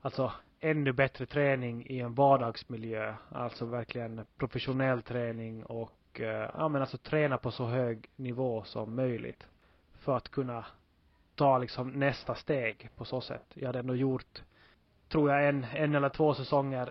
[0.00, 3.14] alltså ännu bättre träning i en vardagsmiljö.
[3.32, 8.96] Alltså verkligen professionell träning och eh, ja men alltså träna på så hög nivå som
[8.96, 9.46] möjligt.
[9.94, 10.64] För att kunna
[11.34, 13.46] ta liksom nästa steg på så sätt.
[13.54, 14.42] Jag hade ändå gjort,
[15.08, 16.90] tror jag, en, en eller två säsonger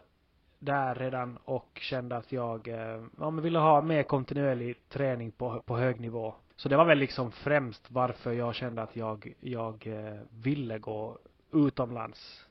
[0.59, 5.61] där redan och kände att jag eh, ja, men ville ha mer kontinuerlig träning på,
[5.65, 6.35] på hög nivå.
[6.59, 11.17] Så det var väl liksom främst varför jag kände att jag, jag eh, ville gå
[11.53, 12.45] utomlands.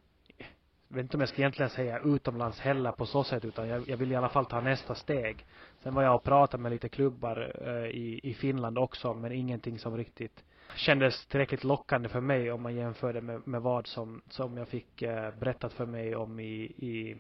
[0.89, 3.89] Jag vet inte om jag ska egentligen säga utomlands heller på så sätt utan jag,
[3.89, 5.47] jag vill i alla fall ta nästa steg.
[5.83, 9.79] Sen var jag och pratade med lite klubbar eh, i, i Finland också men ingenting
[9.79, 10.45] som riktigt
[10.77, 15.03] kändes tillräckligt lockande för mig om man jämförde med, med vad som, som jag fick
[15.03, 17.17] eh, berättat för mig om i, i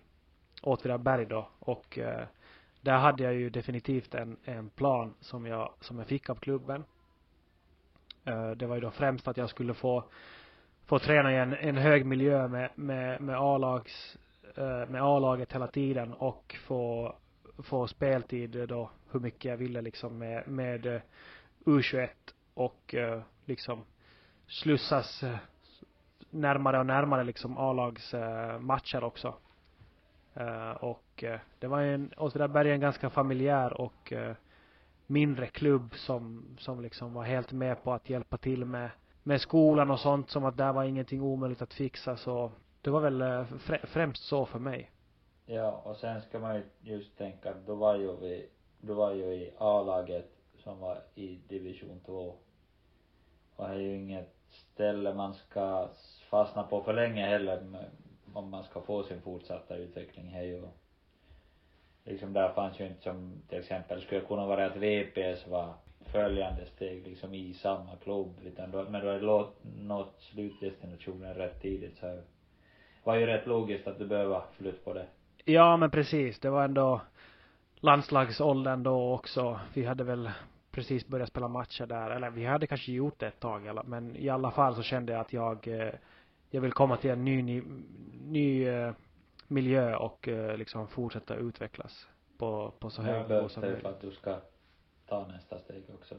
[0.62, 2.27] Åtvidaberg då och eh,
[2.88, 6.85] där hade jag ju definitivt en, en plan som jag, som jag fick av klubben.
[8.24, 10.05] Eh, det var ju då främst att jag skulle få,
[10.87, 14.16] få träna i en, en hög miljö med, med, med A-lags,
[14.57, 17.14] eh, med A-laget hela tiden och få,
[17.59, 21.01] få speltid då hur mycket jag ville liksom med, med eh,
[21.64, 22.09] U21
[22.55, 23.85] och eh, liksom
[24.46, 25.37] slussas eh,
[26.31, 29.35] närmare och närmare liksom A-lags eh, matcher också.
[30.38, 34.37] Eh, och eh, det var ju en, Åtvidaberg är en ganska familjär och eh,
[35.07, 38.90] mindre klubb som, som liksom var helt med på att hjälpa till med,
[39.22, 43.01] med skolan och sånt som att där var ingenting omöjligt att fixa så det var
[43.01, 44.90] väl eh, frä, främst så för mig.
[45.46, 48.48] Ja, och sen ska man ju just tänka att då var ju vi,
[48.81, 52.35] då var ju i A-laget som var i division 2.
[53.57, 55.88] Och det är ju inget ställe man ska
[56.31, 57.87] fastna på för länge heller
[58.34, 60.28] om man ska få sin fortsatta utveckling.
[60.28, 60.62] här ju
[62.04, 65.74] liksom där fanns ju inte som till exempel skulle kunna vara att VPS var
[66.12, 71.62] följande steg liksom i samma klubb utan då, men då hade låt, nått slutdestinationen rätt
[71.62, 72.20] tidigt så
[73.04, 75.06] var ju rätt logiskt att du behöver flytta på det.
[75.44, 76.38] Ja, men precis.
[76.38, 77.00] Det var ändå
[77.80, 79.60] landslagsåldern då också.
[79.74, 80.30] Vi hade väl
[80.70, 82.10] precis börjat spela matcher där.
[82.10, 83.80] Eller vi hade kanske gjort det ett tag.
[83.84, 85.92] Men i alla fall så kände jag att jag, eh,
[86.50, 87.62] jag vill komma till en ny, ny,
[88.20, 88.92] ny eh,
[89.48, 92.08] miljö och eh, liksom fortsätta utvecklas
[92.38, 93.82] på, på så hög nivå som möjligt.
[93.82, 94.40] för att du ska
[95.06, 96.14] ta nästa steg också.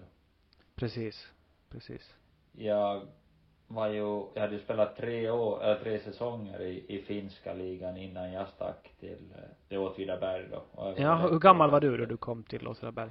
[0.75, 1.27] Precis.
[1.69, 2.15] Precis.
[2.51, 3.01] Jag
[3.67, 7.97] var ju, jag hade ju spelat tre år, eller tre säsonger i, i finska ligan
[7.97, 10.63] innan jag stack till, eh, till Åtvidaberg då.
[10.97, 13.09] Ja, hur gammal var du då du kom till Åtvidaberg?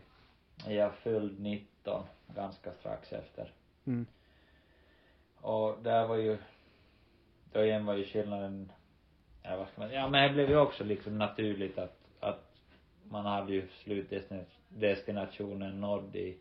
[0.67, 2.05] Jag fyllde 19,
[2.35, 3.53] ganska strax efter.
[3.85, 4.07] Mm.
[5.41, 6.39] Och där var ju,
[7.53, 8.73] då igen var ju skillnaden,
[9.43, 12.49] ja vad ska man, ja men det blev ju också liksom naturligt att, att
[13.11, 16.37] man hade ju slutdestinationen nådd i,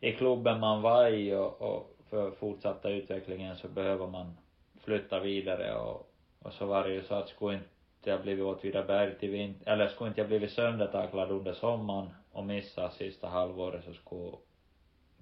[0.00, 4.36] i klubben man var i och, och för fortsatta utvecklingen så behöver man
[4.80, 6.12] flytta vidare och,
[6.42, 9.88] och så var det ju så att skulle inte jag blivit Åtvidaberg till vinter, eller
[9.88, 14.32] skulle inte jag blivit söndertacklad under sommaren och missa sista halvåret så skulle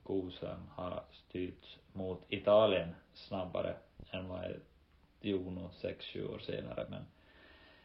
[0.03, 3.75] Gosem ha styrts mot Italien snabbare
[4.11, 4.45] än vad
[5.25, 7.05] jag gjorde sex, sju år senare men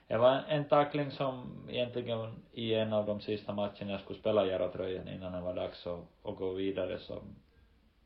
[0.08, 4.46] det var en tackling som egentligen i en av de sista matcherna jag skulle spela
[4.46, 7.22] Järva-tröjan innan det var dags att, att gå vidare som,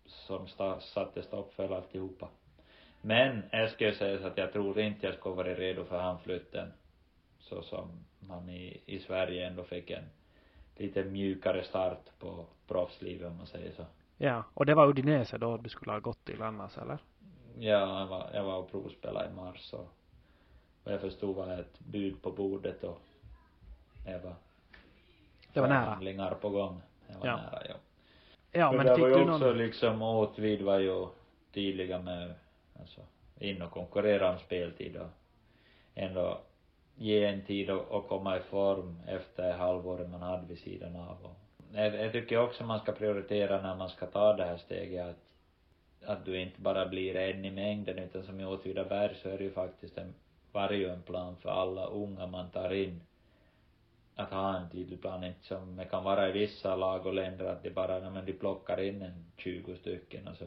[0.06, 2.28] som sta, satte stopp för alltihopa.
[3.02, 6.00] Men jag ska ju säga så att jag tror inte jag skulle varit redo för
[6.00, 6.68] handflytten
[7.40, 10.04] så som man i, i Sverige ändå fick en
[10.78, 13.86] lite mjukare start på proffslivet om man säger så.
[14.18, 16.98] Ja, och det var Udinese då du skulle ha gått till annars eller?
[17.60, 19.88] Ja, jag var, jag var och provspelade i mars och
[20.84, 23.02] vad jag förstod var ett bud på bordet och
[24.06, 24.36] det var
[25.54, 25.84] Det var nära.
[25.84, 26.82] förhandlingar på gång.
[27.08, 27.36] Det var Ja.
[27.38, 27.76] nära, ja.
[28.52, 29.58] Ja, men men det fick var ju du också någon?
[29.58, 31.08] liksom Åtvid var ju
[31.54, 32.34] tydliga med,
[32.80, 33.02] alltså,
[33.40, 35.08] in och konkurrera om speltid och
[35.96, 36.38] ändå
[36.96, 41.36] ge en tid att komma i form efter halvåret man hade vid sidan av och
[41.74, 45.23] jag, jag tycker också man ska prioritera när man ska ta det här steget att
[46.06, 49.44] att du inte bara blir en i mängden utan som i Åtvidaberg så är det
[49.44, 50.14] ju faktiskt en,
[50.52, 53.02] var ju en plan för alla unga man tar in
[54.16, 57.46] att ha en tydlig plan, inte som det kan vara i vissa lag och länder
[57.46, 60.46] att det bara, nej, men de plockar in en 20 stycken och så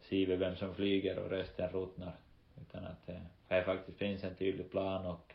[0.00, 2.12] ser vi vem som flyger och resten ruttnar.
[2.60, 5.34] Utan att det, det faktiskt finns en tydlig plan och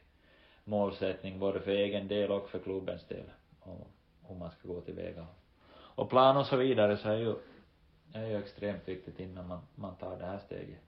[0.64, 3.24] målsättning både för egen del och för klubbens del
[3.60, 3.88] och
[4.28, 5.26] hur man ska gå tillväga.
[5.72, 7.36] Och plan och så vidare så är ju,
[8.14, 10.80] är ju extremt viktigt innan man, man tar det här steget.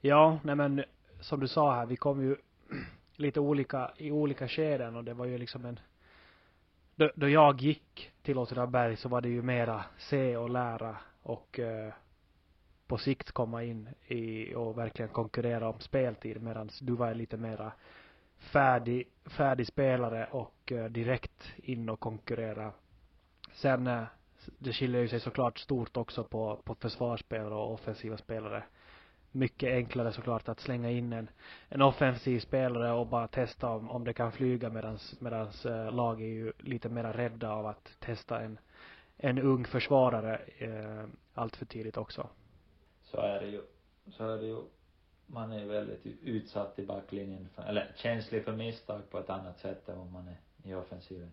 [0.00, 0.84] Ja, nej men
[1.20, 2.36] som du sa här, vi kom ju
[3.16, 5.80] lite olika, i olika skeden och det var ju liksom en
[6.94, 11.58] då, då jag gick till Åtvidaberg så var det ju mera se och lära och
[11.58, 11.92] eh,
[12.86, 17.72] på sikt komma in i och verkligen konkurrera om speltid medan du var lite mera
[18.38, 22.72] färdig, färdig spelare och eh, direkt in och konkurrera.
[23.52, 24.04] Sen eh,
[24.58, 28.62] det skiljer ju sig såklart stort också på, på försvarsspelare och offensiva spelare
[29.32, 31.30] mycket enklare såklart att slänga in en,
[31.68, 36.20] en offensiv spelare och bara testa om, om det kan flyga medans, medans eh, lag
[36.20, 38.58] är ju lite mera rädda av att testa en,
[39.16, 42.28] en ung försvarare eh, allt för tidigt också.
[43.02, 43.62] Så är det ju,
[44.10, 44.56] så är det ju,
[45.26, 49.58] man är ju väldigt utsatt i backlinjen, för, eller känslig för misstag på ett annat
[49.58, 51.32] sätt än vad man är i offensiven.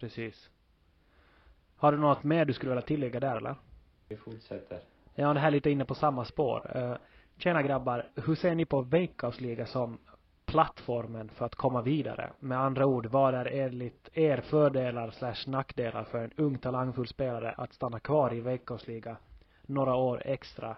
[0.00, 0.50] Precis.
[1.76, 3.54] Har du något mer du skulle vilja tillägga där eller?
[4.08, 4.80] Vi fortsätter.
[5.14, 6.76] Ja, det här är lite inne på samma spår.
[6.76, 6.96] Uh,
[7.38, 9.98] tjena grabbar, hur ser ni på Veikkausliga som
[10.46, 12.30] plattformen för att komma vidare?
[12.38, 17.52] Med andra ord, vad är enligt er fördelar slash nackdelar för en ung talangfull spelare
[17.52, 19.16] att stanna kvar i Veikkausliga
[19.62, 20.76] några år extra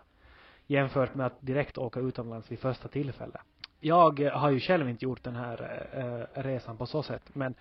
[0.66, 3.40] jämfört med att direkt åka utomlands vid första tillfälle?
[3.80, 7.54] Jag har ju själv inte gjort den här uh, resan på så sätt, men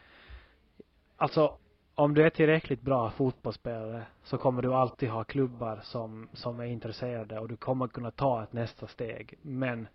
[1.19, 1.57] alltså
[1.95, 6.65] om du är tillräckligt bra fotbollsspelare så kommer du alltid ha klubbar som, som är
[6.65, 9.33] intresserade och du kommer kunna ta ett nästa steg.
[9.41, 9.87] Men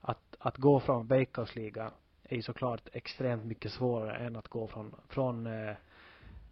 [0.00, 1.90] att, att gå från Bakersliga
[2.24, 5.76] är ju såklart extremt mycket svårare än att gå från, från eh,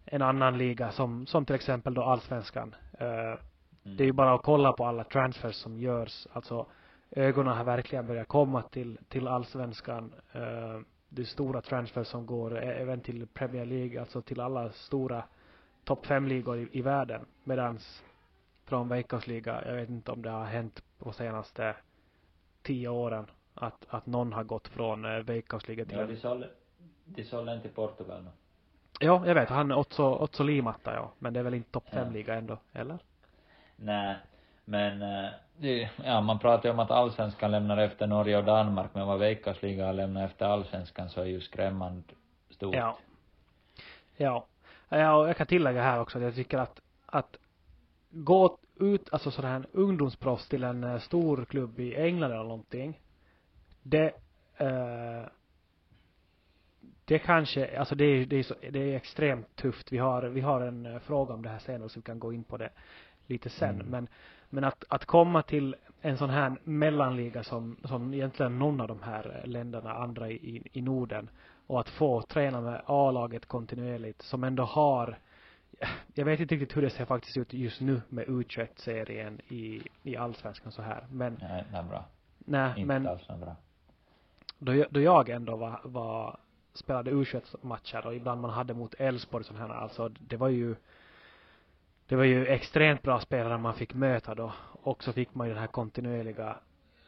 [0.05, 2.75] en annan liga som, som till exempel då allsvenskan.
[2.99, 3.37] Eh, mm.
[3.83, 6.27] Det är ju bara att kolla på alla transfers som görs.
[6.33, 6.65] Alltså
[7.11, 10.13] ögonen har verkligen börjat komma till, till allsvenskan.
[10.31, 10.79] Eh,
[11.09, 15.23] det är stora transfers som går även till Premier League, alltså till alla stora
[15.83, 17.25] topp fem ligor i, i världen.
[17.43, 18.03] Medans
[18.65, 21.75] från Veikkausliga, jag vet inte om det har hänt på senaste
[22.61, 26.49] tio åren att, att någon har gått från eh, Veikkausliga till Ja, de sålde,
[27.05, 28.29] de sålde till Portugal nu.
[28.99, 29.49] Ja, jag vet.
[29.49, 31.11] Han är Otso, Otso Limatta, ja.
[31.19, 32.97] Men det är väl inte topp fem liga ändå, eller?
[33.75, 34.15] Nej.
[34.69, 39.07] Men, eh, ja, man pratar ju om att allsvenskan lämnar efter Norge och Danmark, men
[39.07, 42.03] vad Veikkausliga lämnar efter allsvenskan så är ju skrämmande
[42.49, 42.75] stort.
[42.75, 42.97] Ja.
[44.17, 44.45] Ja.
[44.89, 47.37] Ja, och jag kan tillägga här också att jag tycker att, att
[48.09, 52.99] gå ut, alltså sådär en ungdomsproffs till en eh, stor klubb i England eller någonting.
[53.83, 54.11] Det,
[54.57, 55.23] eh,
[57.05, 59.91] det kanske, alltså det är, det är så, det är extremt tufft.
[59.91, 62.33] Vi har, vi har en eh, fråga om det här senare så vi kan gå
[62.33, 62.69] in på det
[63.27, 63.75] lite sen.
[63.75, 63.87] Mm.
[63.87, 64.07] Men,
[64.49, 69.01] men att, att komma till en sån här mellanliga som, som egentligen någon av de
[69.01, 71.29] här länderna, andra i, i Norden
[71.67, 75.17] och att få träna med A-laget kontinuerligt som ändå har
[76.13, 80.17] jag vet inte riktigt hur det ser faktiskt ut just nu med U21-serien i, i
[80.17, 82.05] allsvenskan så här, men Nej, är bra.
[82.37, 83.55] Nej, inte men alls bra.
[84.59, 86.39] Då, då jag ändå var, var
[86.73, 90.75] spelade U21-matcher och ibland man hade mot Elfsborg sån här, alltså det var ju
[92.07, 94.53] det var ju extremt bra spelare man fick möta då.
[94.71, 96.57] Och så fick man ju den här kontinuerliga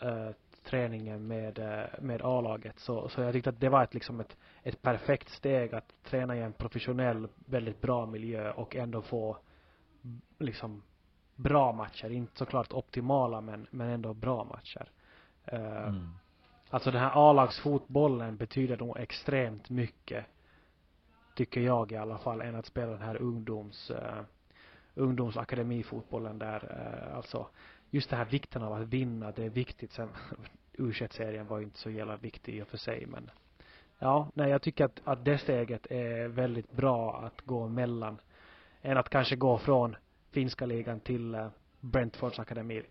[0.03, 0.29] uh,
[0.63, 2.79] träningen med, uh, med A-laget.
[2.79, 6.35] Så, så jag tyckte att det var ett, liksom ett, ett perfekt steg att träna
[6.35, 9.37] i en professionell, väldigt bra miljö och ändå få
[10.39, 10.83] liksom
[11.35, 12.09] bra matcher.
[12.09, 14.89] Inte såklart optimala men, men ändå bra matcher.
[15.53, 16.09] Uh, mm.
[16.69, 20.25] Alltså den här A-lagsfotbollen betyder nog extremt mycket.
[21.35, 24.21] Tycker jag i alla fall, än att spela den här ungdoms uh,
[24.99, 26.63] ungdomsakademifotbollen där,
[27.09, 27.47] eh, alltså
[27.89, 30.09] just det här vikten av att vinna, det är viktigt sen
[30.73, 33.31] u serien var ju inte så jävla viktig i och för sig men
[33.99, 38.17] ja, nej jag tycker att, att det steget är väldigt bra att gå mellan
[38.81, 39.95] än att kanske gå från
[40.31, 41.47] finska ligan till eh,
[41.79, 42.83] Brentfords akademi.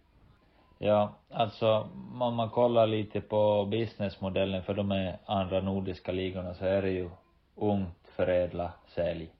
[0.78, 1.88] Ja, alltså
[2.20, 6.90] om man kollar lite på businessmodellen för de är andra nordiska ligorna så är det
[6.90, 7.11] ju
[7.54, 9.32] ungt förädla sälj.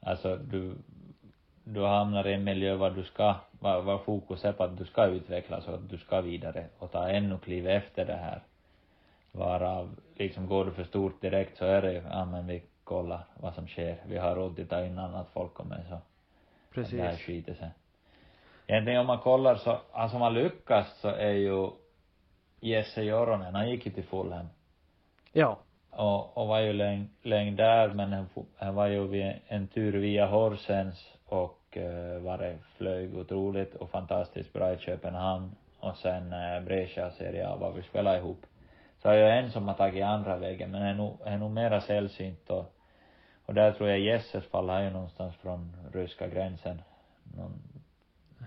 [0.00, 0.74] Alltså du
[1.74, 4.84] du hamnar i en miljö var du ska, var, var fokus är på att du
[4.84, 8.42] ska utvecklas och att du ska vidare och ta ännu kliv efter det här.
[9.32, 13.20] Varav, liksom går du för stort direkt så är det ju, ja men vi kollar
[13.40, 13.96] vad som sker.
[14.06, 15.98] Vi har råd att ta in annat folk kommer så.
[16.74, 16.98] Precis.
[16.98, 17.70] Det här skiter sig.
[18.66, 21.70] Egentligen om man kollar så, alltså om man lyckas så är ju
[22.60, 24.46] Jesse Joronen, han gick ju till Fulham.
[25.32, 25.58] Ja.
[25.90, 31.14] Och, och var ju länge, länge där men han var ju en tur via Horsens
[31.26, 35.50] och eh, var det flög otroligt och fantastiskt bra i Köpenhamn
[35.80, 38.46] och sen eh, Brescia Serie A var vi spelade ihop.
[39.02, 42.50] Så jag en som har tagit andra vägen men är nog, är nog mera sällsynt
[42.50, 42.74] och,
[43.46, 46.82] och där tror jag Jesses fall har ju någonstans från ryska gränsen.
[47.36, 47.62] Någon,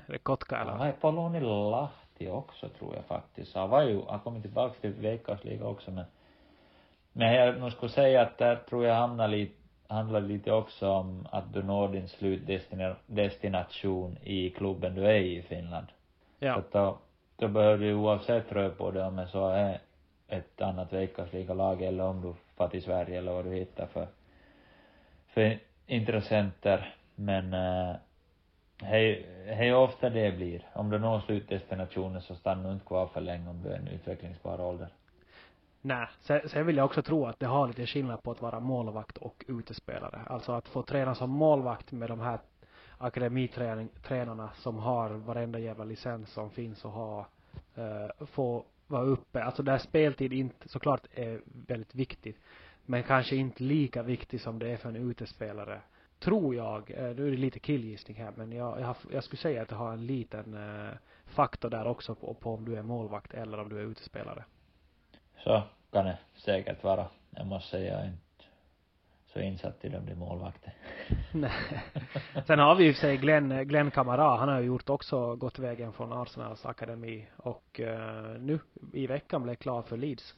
[0.07, 0.71] är det Kotka eller?
[0.71, 3.55] Han är på lån i Lahti också tror jag faktiskt.
[3.55, 6.05] Han var ju, han kom tillbaka till Veikkausliga också men
[7.13, 9.60] men jag nog skulle säga att där tror jag hamnar lite
[9.91, 15.41] handlar lite också om att du når din slutdestination i klubben du är i i
[15.41, 15.87] Finland.
[16.39, 16.53] Ja.
[16.53, 16.97] Så att då,
[17.35, 19.79] då behöver du oavsett röra på det om det så är
[20.27, 24.07] ett annat veckosliga-lag eller om du far till Sverige eller vad du hittar för,
[25.27, 26.95] för intressenter.
[27.15, 27.95] Men äh,
[28.81, 30.67] hej, hej ofta det blir.
[30.73, 33.87] Om du når slutdestinationen så stannar du inte kvar för länge om du är en
[33.87, 34.87] utvecklingsbar ålder.
[35.81, 38.59] Nej, sen, sen vill jag också tro att det har lite skillnad på att vara
[38.59, 40.21] målvakt och utespelare.
[40.27, 42.39] Alltså att få träna som målvakt med de här
[42.97, 47.27] akademitränarna som har varenda jävla licens som finns och ha,
[47.75, 49.43] eh få vara uppe.
[49.43, 52.37] Alltså där speltid inte såklart är väldigt viktigt.
[52.85, 55.81] Men kanske inte lika viktigt som det är för en utespelare.
[56.19, 59.39] tror jag, eh, nu är det lite killgissning här, men jag, jag, har, jag skulle
[59.39, 60.93] säga att det har en liten eh,
[61.25, 64.43] faktor där också på, på om du är målvakt eller om du är utespelare.
[65.43, 65.61] Så
[65.91, 67.07] kan det säkert vara.
[67.29, 68.21] Jag måste säga, jag är inte
[69.33, 70.73] så insatt i de där målvakter.
[71.31, 71.51] Nej.
[72.47, 75.93] Sen har vi ju sig Glenn, Glenn Kamara, han har ju gjort också gått vägen
[75.93, 78.59] från Arsenals akademi och uh, nu
[78.93, 80.35] i veckan blev klar för Leeds.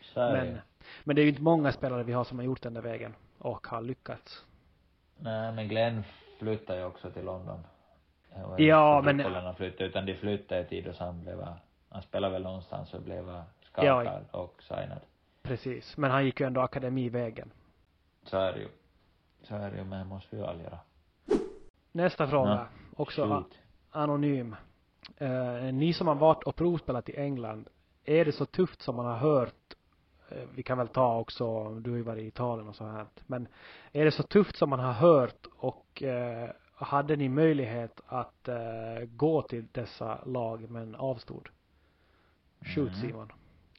[0.00, 0.58] Så Men,
[1.04, 3.14] men det är ju inte många spelare vi har som har gjort den där vägen
[3.38, 4.44] och har lyckats.
[5.18, 6.04] Nej, men Glenn
[6.38, 7.64] flyttade ju också till London.
[8.58, 11.46] Ja, men- han flyttade, utan de flyttade tid och han blev,
[11.88, 13.42] han spelade väl någonstans och blev
[13.76, 14.00] Ja.
[14.00, 15.00] scoutad och signad.
[15.42, 15.96] Precis.
[15.96, 17.50] Men han gick ju ändå akademivägen.
[18.22, 18.68] Så är det ju.
[19.42, 20.78] Så är det ju, men det måste vi ju göra.
[21.92, 22.50] Nästa fråga.
[22.50, 22.66] Ja.
[22.96, 23.58] Också Shoot.
[23.90, 24.56] anonym.
[25.16, 27.68] Eh, ni som har varit och provspelat i England,
[28.04, 29.74] är det så tufft som man har hört?
[30.28, 33.06] Eh, vi kan väl ta också, du har ju varit i Italien och så här.
[33.26, 33.48] Men
[33.92, 38.56] är det så tufft som man har hört och eh, hade ni möjlighet att eh,
[39.06, 41.48] gå till dessa lag men avstod?
[42.60, 43.00] Shoot Mhm.
[43.00, 43.32] Simon.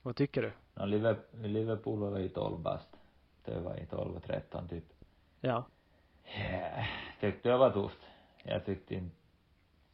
[0.06, 0.52] Vad tycker du?
[0.74, 2.90] No, Liverpool, Liverpool var ju 12 bast.
[3.46, 4.84] Det var i 12 och 13 typ.
[5.42, 5.64] Ja.
[6.24, 6.86] Ja,
[7.20, 7.98] tyckte det var tufft.
[8.44, 9.16] Jag tyckte inte,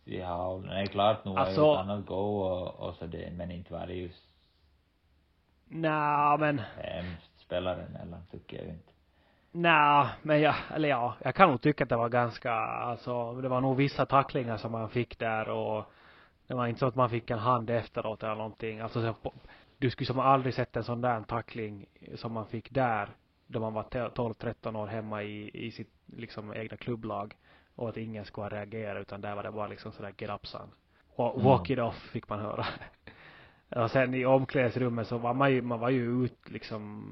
[0.04, 3.52] ja, nej klart nog var Alltså- ju ett annat go och, och så det, men
[3.52, 4.12] inte var det ju
[5.68, 8.92] Nja, men hemskt spelare emellan tycker jag ju inte.
[9.52, 13.50] Nja, men jag, eller ja, jag kan nog tycka att det var ganska, alltså det
[13.50, 15.86] var nog vissa tacklingar som man fick där och
[16.48, 18.80] det var inte så att man fick en hand efteråt eller någonting.
[18.80, 19.32] Alltså så,
[19.82, 23.10] du skulle som aldrig sett en sån där tackling som man fick där
[23.48, 27.36] då man var 12-13 år hemma i, i sitt liksom egna klubblag
[27.76, 30.14] och att ingen skulle ha reagerat utan där var det bara liksom sådär.
[31.16, 31.46] Wa- Mm.
[31.46, 32.66] Walk it off fick man höra.
[33.84, 37.04] Och sen i omklädningsrummet så var man ju, man var ju ut liksom,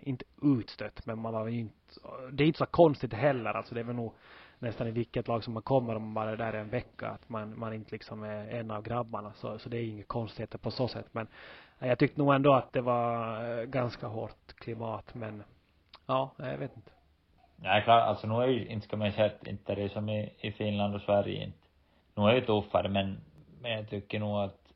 [0.00, 1.74] inte utstött men man var ju inte,
[2.32, 4.14] det är inte så konstigt heller alltså det är väl nog
[4.58, 7.28] nästan i vilket lag som man kommer om man bara är där en vecka att
[7.28, 10.70] man, man inte liksom är en av grabbarna så, så det är inget konstigheter på
[10.70, 11.26] så sätt men
[11.78, 15.42] jag tyckte nog ändå att det var eh, ganska hårt klimat men
[16.06, 16.90] ja, jag vet inte.
[17.56, 20.08] Nej klart, alltså nu är ju, inte ska man säga att inte det är som
[20.08, 21.58] i, i Finland och Sverige inte.
[22.14, 23.20] Nu är det ju tuffare men,
[23.60, 24.72] men jag tycker nog att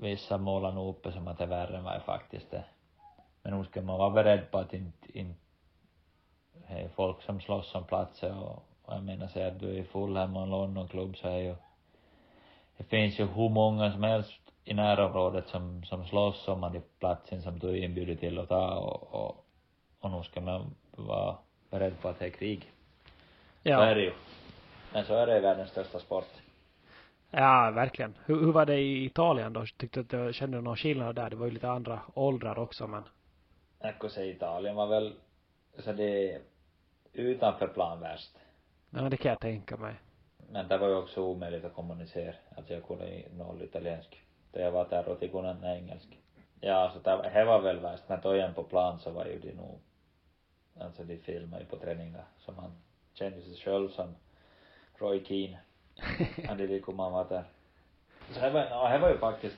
[0.00, 2.66] vissa målar nog uppe som att det är värre än vad det faktiskt är.
[3.42, 5.40] Men nu ska man vara beredd på att inte, inte,
[6.52, 9.78] det är folk som slåss om platser och, och jag menar säga att du är
[9.78, 11.54] i Fulham och en Londonklubb så är ju,
[12.76, 17.42] det finns ju hur många som helst i närområdet som, som slåss om den platsen
[17.42, 19.44] som du är inbjuden till att ta och, och,
[20.00, 21.36] och nu ska man vara
[21.70, 22.72] beredd på att det är krig.
[23.62, 24.12] Så är Ja, det ju.
[24.92, 26.28] Men så är det i världens största sport.
[27.30, 28.14] ja verkligen.
[28.24, 29.64] Hur, hur var det i Italien då?
[29.76, 31.30] Tyckte att du kände du någon skillnad där?
[31.30, 33.02] Det var ju lite andra åldrar också men
[33.80, 35.14] Jag kan säga Italien var väl,
[35.78, 36.40] så det är
[37.12, 38.30] utanför plan värst.
[38.90, 39.94] ja det kan jag tänka mig.
[40.50, 42.34] Men det var ju också omöjligt att kommunicera.
[42.56, 44.22] Alltså jag kunde ju noll italiensk.
[44.52, 46.18] Det jag var där och kunde inte engelsk.
[46.60, 48.02] Ja, så det, det var väl värst.
[48.06, 49.80] Men då igen på plan så var ju det nog,
[50.80, 52.24] alltså de filmade ju på träningar.
[52.38, 52.72] Så man
[53.14, 54.16] kände sig själv som
[54.98, 55.58] Roy Keane.
[56.48, 57.44] Han det kom man var där.
[58.30, 59.56] Så det var, ja, det var ju faktiskt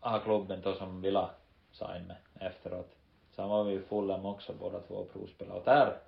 [0.00, 1.28] A-klubben då som ville
[1.72, 2.96] sign med efteråt.
[3.30, 5.58] Sen var vi ju fulla med också båda två och provspelade.
[5.58, 5.98] Och där,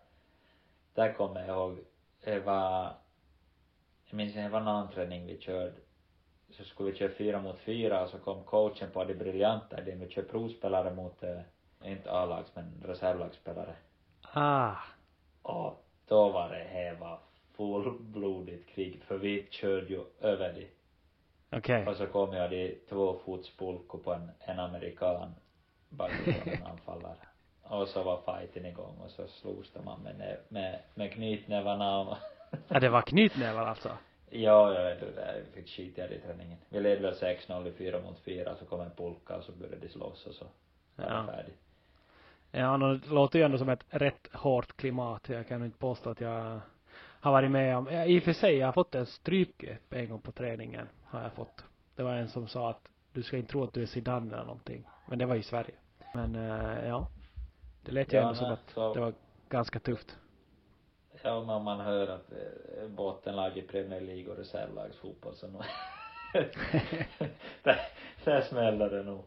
[0.94, 1.78] där kommer jag ihåg,
[2.24, 2.92] det var,
[4.04, 5.72] jag minns det var en annan träning vi körde.
[6.50, 10.00] Så skulle vi köra fyra mot fyra och så kom coachen på det briljanta idén.
[10.00, 11.40] Vi kör provspelare mot, eh,
[11.84, 13.74] inte A-lags men reservlagsspelare.
[14.32, 14.74] Ah,
[15.42, 17.18] Och då var det, här var
[17.56, 20.68] fullblodigt krig för vi körde ju över det.
[21.58, 21.86] okej.
[21.86, 25.34] Och så kom jag de två fotspolkor på en, en amerikan
[25.88, 27.16] bakifrån anfallare.
[27.62, 32.16] Och så var fighten igång och så slogs de man med, med, med knytnävarna och
[32.68, 33.90] Ja, det var knytnävar alltså?
[34.30, 36.58] Ja, jag vet inte, jag fick skit i det träningen.
[36.68, 39.76] Vi ledde väl 6-0 i fyra mot fyra, så kom en pulka och så började
[39.76, 40.44] de slåss och så
[40.96, 41.14] var Ja.
[41.20, 41.58] det färdigt.
[42.50, 45.28] Ja, det låter ju ändå som ett rätt hårt klimat.
[45.28, 46.60] Jag kan inte påstå att jag
[47.20, 50.08] har varit med om, ja, i och för sig, jag har fått en strypgrepp en
[50.08, 51.64] gång på träningen, har jag fått.
[51.96, 54.44] Det var en som sa att du ska inte tro att du är Zidane eller
[54.44, 54.84] någonting.
[55.08, 55.74] Men det var i Sverige.
[56.14, 57.08] Men eh, ja.
[57.82, 59.12] Det lät ju Ja, ändå som nej, att så- det var
[59.48, 60.16] ganska tufft.
[61.26, 65.62] Ja, men man hör att eh, bottenlag i Premier League och reservlagsfotboll så nog
[67.62, 67.80] där,
[68.24, 69.24] där smäller det nog.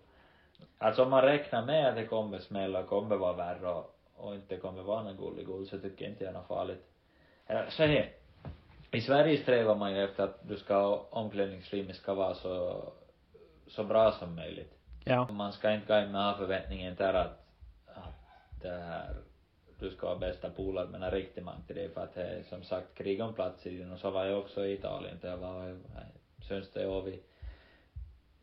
[0.78, 4.36] Alltså om man räknar med att det kommer smälla och kommer vara värre och, och
[4.36, 6.86] inte kommer vara någon gullig så tycker jag inte det är något farligt.
[7.48, 8.12] Eller så här.
[8.92, 12.84] I Sverige strävar man ju efter att du ska, omklädningsrummet ska vara så,
[13.68, 14.74] så bra som möjligt.
[15.06, 15.28] Ja.
[15.32, 17.46] Man ska inte gå in med förväntningen där att,
[17.86, 19.16] att det här,
[19.80, 22.44] du ska vara bästa polare med en riktig man till det för att det är
[22.44, 25.18] som sagt krig om plats i den och så var jag också i Italien.
[25.22, 25.78] Jag var
[26.48, 27.20] syns det och vi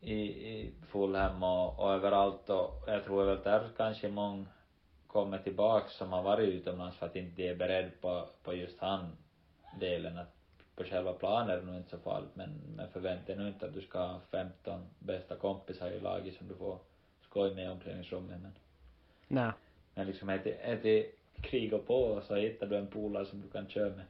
[0.01, 2.49] i, i Fulham och, och överallt.
[2.49, 4.45] Och jag tror väl där kanske många
[5.07, 8.79] kommer tillbaks som har varit utomlands för att inte de är beredd på, på just
[8.79, 9.17] han
[9.79, 10.33] delen att
[10.75, 12.29] på själva planen är det nog inte så farligt.
[12.33, 16.35] Men, men förvänta dig nu inte att du ska ha 15 bästa kompisar i laget
[16.35, 16.79] som du får
[17.21, 18.41] skoj med i omklädningsrummet.
[18.41, 18.51] Men
[19.27, 19.51] Nej.
[19.93, 21.11] men liksom är det, är det
[21.41, 24.05] kriga på och så hittar du en polare som du kan köra med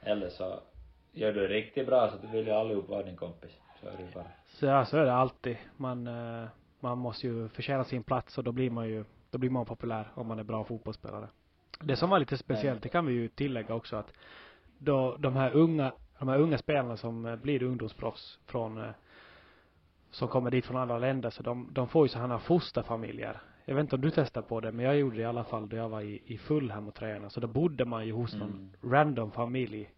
[0.00, 0.60] eller så
[1.12, 3.50] gör du det riktigt bra så du vill ju allihop vara din kompis
[3.80, 5.56] så är det ju bara Så ja, så är det alltid.
[5.76, 6.48] Man, eh,
[6.80, 10.08] man måste ju förtjäna sin plats och då blir man ju, då blir man populär
[10.14, 11.28] om man är bra fotbollsspelare.
[11.80, 14.12] Det som var lite speciellt, det kan vi ju tillägga också att
[14.78, 18.90] då de här unga, de här unga spelarna som eh, blir ungdomsproffs från eh,
[20.10, 23.40] som kommer dit från andra länder så de, de får ju sådana fosterfamiljer.
[23.68, 25.68] Jag vet inte om du testar på det men jag gjorde det i alla fall
[25.68, 27.30] då jag var i, i Fulham och tränade.
[27.30, 28.50] Så då bodde man ju hos någon
[28.82, 28.92] Mm.
[28.92, 29.90] random familj.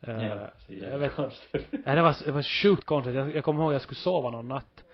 [0.00, 1.12] Eh, ja, jag vet
[1.70, 3.14] Nej, det var, det var sjukt konstigt.
[3.14, 4.84] Jag, jag kommer ihåg jag skulle sova någon natt.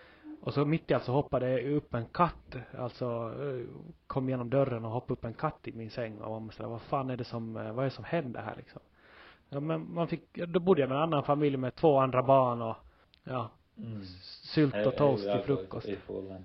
[0.40, 2.56] Och så mitt i allt så hoppade upp en katt.
[2.78, 3.66] Alltså, eh,
[4.06, 6.18] kom genom dörren och hoppade upp en katt i min säng.
[6.18, 8.54] Och man sådär, vad fan är det som, eh, vad är det som händer här
[8.56, 8.80] liksom?
[9.48, 12.62] Ja, men man fick, då bodde jag med en annan familj med två andra barn
[12.62, 12.76] och,
[13.24, 14.02] ja, mm.
[14.42, 15.88] sylt och toast till frukost.
[15.88, 16.44] i Fulham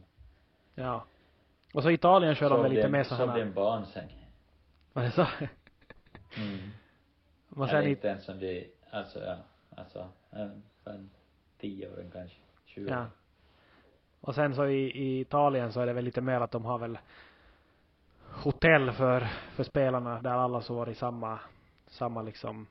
[0.75, 1.05] Ja.
[1.73, 3.39] Och så Italien kör de väl lite mer så här.
[3.39, 4.27] din barnsäng
[4.93, 5.27] Vad är det så?
[6.41, 6.59] mm.
[7.49, 9.37] Man Eller säger inte ens som de, alltså ja,
[9.75, 11.09] alltså, en, en
[11.57, 13.05] tioåring kanske, tjugo Ja.
[14.21, 16.77] Och sen så i, i Italien så är det väl lite mer att de har
[16.77, 16.97] väl
[18.43, 19.19] hotell för,
[19.55, 21.39] för spelarna där alla sover i samma,
[21.87, 22.67] samma liksom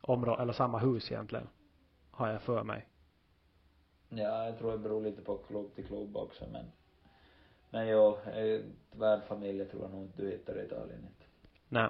[0.00, 1.48] område, eller samma hus egentligen.
[2.10, 2.86] Har jag för mig.
[4.08, 6.72] Ja, jag tror det beror lite på klubb till klubb också men
[7.72, 8.60] men jo, eh,
[8.92, 11.24] värdfamiljer tror jag nog inte du hittar i Italien inte.
[11.68, 11.88] Nej.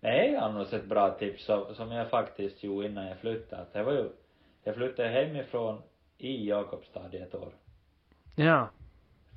[0.00, 3.62] Nej, annars ett bra tips som, som jag faktiskt gjorde innan jag flyttade.
[3.62, 4.08] Att det var ju,
[4.62, 5.82] jag flyttade hemifrån
[6.18, 7.52] i Jakobstad i ett år.
[8.36, 8.68] Ja.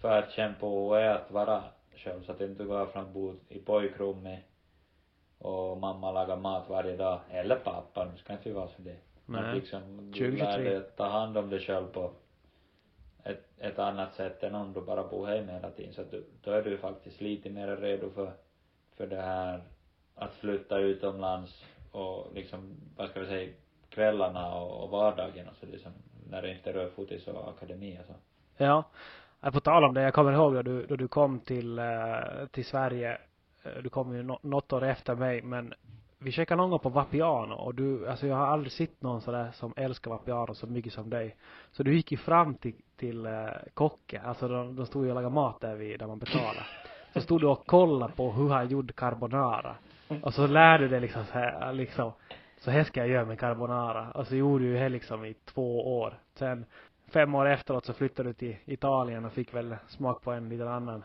[0.02, 1.64] För att känna på det är att vara
[1.96, 4.40] själv så att inte gå från att bo i pojkrummet
[5.38, 7.20] och mamma lagar mat varje dag.
[7.30, 8.98] Eller pappa, nu ska inte vi vara så det.
[9.26, 9.56] Nej.
[9.56, 10.46] liksom, du 2023.
[10.46, 12.12] lär dig att ta hand om dig själv på
[13.24, 15.94] ett, ett annat sätt än om du bara bor hemma hela tiden.
[15.94, 18.32] Så att du, då är du faktiskt lite mer redo för,
[18.98, 19.62] för det här
[20.16, 23.54] att flytta utomlands och liksom, vad ska vi säga,
[23.90, 25.92] kvällarna och, och vardagen och så liksom,
[26.30, 28.14] när det inte rör fotis och akademi och så.
[28.58, 28.84] Ja.
[29.44, 32.48] Äh, på tal om det, jag kommer ihåg då du, då du kom till, eh,
[32.52, 33.18] till Sverige.
[33.64, 35.74] Äh, du kom ju något år efter mig, men
[36.20, 39.52] vi checkade någon gång på Vapiano och du, alltså jag har aldrig sett någon sådär
[39.54, 41.38] som älskar Vapiano så mycket som dig.
[41.72, 42.74] Så du gick ju fram till,
[43.04, 46.20] till eh, kocken, alltså de, de stod ju och lagade mat där vid, där man
[46.20, 46.68] betalar.
[47.14, 49.76] Så stod du och kollade på hur han gjorde carbonara.
[50.22, 52.12] Och så lärde du dig liksom så här, liksom,
[52.58, 54.12] så här ska jag göra med carbonara.
[54.12, 56.14] Och så gjorde du det liksom i två år.
[56.34, 56.66] Sen
[57.08, 60.68] fem år efteråt så flyttade du till Italien och fick väl smak på en liten
[60.68, 61.04] annan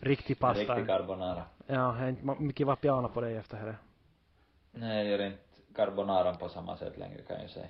[0.00, 0.60] riktig pasta.
[0.60, 1.42] Riktig carbonara.
[1.66, 3.76] Ja, inte mycket vapiano på dig efter det.
[4.72, 5.42] Nej, jag gör inte
[5.76, 7.66] carbonaran på samma sätt längre kan jag säga.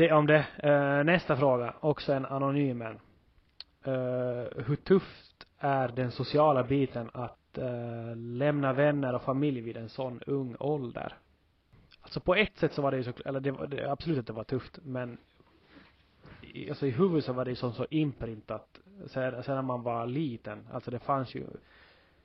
[0.00, 0.46] Det om det.
[0.58, 3.00] Eh, nästa fråga, också en anonym en.
[3.84, 9.88] Eh, hur tufft är den sociala biten att eh, lämna vänner och familj vid en
[9.88, 11.14] sån ung ålder?
[12.00, 14.26] Alltså på ett sätt så var det ju så, eller det var det, absolut att
[14.26, 15.18] det var tufft, men
[16.40, 19.82] i, alltså i huvudet så var det ju som så inprintat sen, sen när man
[19.82, 20.68] var liten.
[20.72, 21.46] Alltså det fanns ju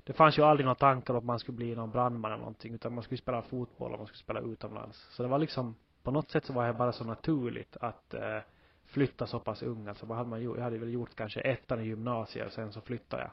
[0.03, 2.73] det fanns ju aldrig några tankar om att man skulle bli någon brandman eller någonting
[2.73, 5.07] utan man skulle spela fotboll och man skulle spela utomlands.
[5.11, 5.76] Så det var liksom
[6.06, 8.39] på något sätt så var det bara så naturligt att eh,
[8.86, 9.88] flytta så pass ung.
[9.88, 10.58] Alltså vad hade man gjort?
[10.58, 13.32] Jag hade väl gjort kanske ettan i gymnasiet och sen så flyttade jag.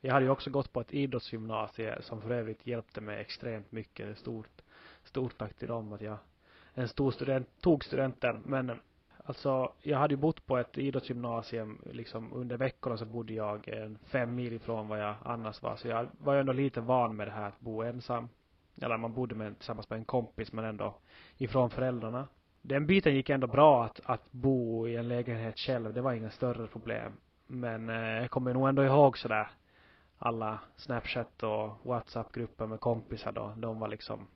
[0.00, 4.18] Jag hade ju också gått på ett idrottsgymnasium som för övrigt hjälpte mig extremt mycket.
[4.18, 4.62] Stort,
[5.04, 6.16] stort tack till dem att jag
[6.74, 8.42] en stor student, tog studenten.
[8.44, 8.72] Men
[9.24, 13.98] alltså jag hade ju bott på ett idrottsgymnasium liksom under veckorna så bodde jag en
[14.04, 15.76] fem mil ifrån vad jag annars var.
[15.76, 18.28] Så jag var ju ändå lite van med det här att bo ensam.
[18.82, 20.98] Eller man bodde med, tillsammans med en kompis men ändå
[21.36, 22.28] ifrån föräldrarna.
[22.62, 25.94] Den biten gick ändå bra att, att bo i en lägenhet själv.
[25.94, 27.12] Det var inga större problem.
[27.46, 29.50] Men eh, jag kommer nog ändå ihåg sådär
[30.18, 33.54] alla Snapchat och Whatsapp-grupper med kompisar då.
[33.56, 34.26] De var liksom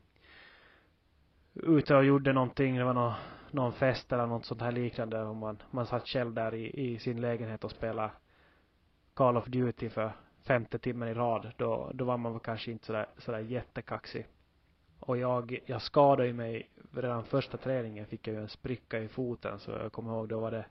[1.54, 2.76] ute och gjorde någonting.
[2.76, 3.12] Det var någon,
[3.50, 5.22] någon fest eller något sånt här liknande.
[5.22, 8.10] Och man, man satt själv där i, i sin lägenhet och spelade
[9.14, 10.12] Call of Duty för
[10.44, 11.52] femte timmen i rad.
[11.56, 14.26] Då, då var man väl kanske inte sådär, sådär jättekaxig.
[15.00, 19.08] Och jag, jag skadade ju mig redan första träningen fick jag ju en spricka i
[19.08, 20.64] foten så jag kommer ihåg då var det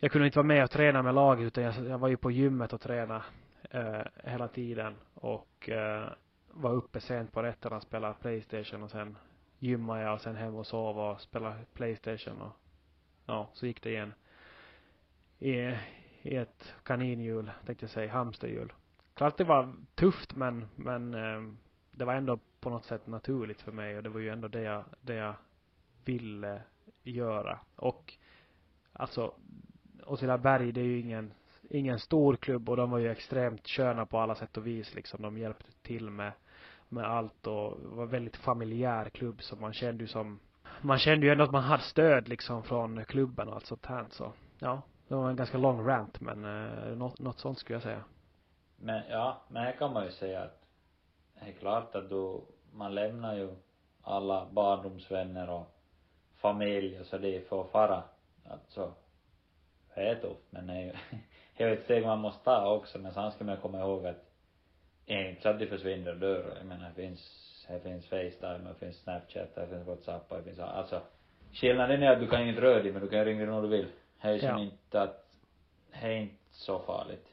[0.00, 2.30] jag kunde inte vara med och träna med laget utan jag, jag var ju på
[2.30, 3.22] gymmet och tränade
[3.70, 6.08] eh, hela tiden och eh,
[6.48, 9.16] var uppe sent på nätterna och spelade Playstation och sen
[9.58, 12.52] gymmade jag och sen hem och sov och spelade Playstation och
[13.26, 14.12] ja, så gick det igen.
[15.38, 15.74] I,
[16.22, 18.72] i ett kaninhjul, tänkte jag säga, hamsterhjul.
[19.14, 21.52] Klart det var tufft men, men eh,
[21.90, 24.62] det var ändå på något sätt naturligt för mig och det var ju ändå det
[24.62, 25.34] jag, det jag
[26.04, 26.62] ville
[27.02, 27.58] göra.
[27.76, 28.14] Och
[28.92, 29.34] alltså
[30.06, 31.32] Åtvidaberg det är ju ingen,
[31.70, 35.22] ingen stor klubb och de var ju extremt sköna på alla sätt och vis liksom.
[35.22, 36.32] De hjälpte till med,
[36.88, 40.38] med allt och var väldigt familjär klubb så man kände ju som
[40.82, 44.06] man kände ju ändå att man hade stöd liksom från klubben och allt sånt här
[44.10, 47.82] så ja det var en ganska lång rant men eh, något, något sånt skulle jag
[47.82, 48.04] säga.
[48.76, 50.62] Men ja, men här kan man ju säga att
[51.34, 52.40] det är klart att du,
[52.72, 53.54] man lämnar ju
[54.02, 55.66] alla barndomsvänner och
[56.36, 58.02] familj och så det för att fara.
[58.50, 58.92] Alltså,
[59.94, 60.92] det är tufft men det är ju,
[61.56, 64.24] det är ett steg man måste ta också men sen ska man komma ihåg att
[65.06, 66.54] inte så att de försvinner och dör.
[66.56, 70.58] Jag menar det finns, det finns Facetime, det finns Snapchat, det finns Whatsapp, det finns
[70.58, 71.02] alltså
[71.52, 73.88] skillnaden är att du kan inte röra dig men du kan ringa när du vill.
[74.22, 74.60] Det är som Ja.
[74.60, 75.36] inte att,
[75.90, 77.26] det är inte så farligt.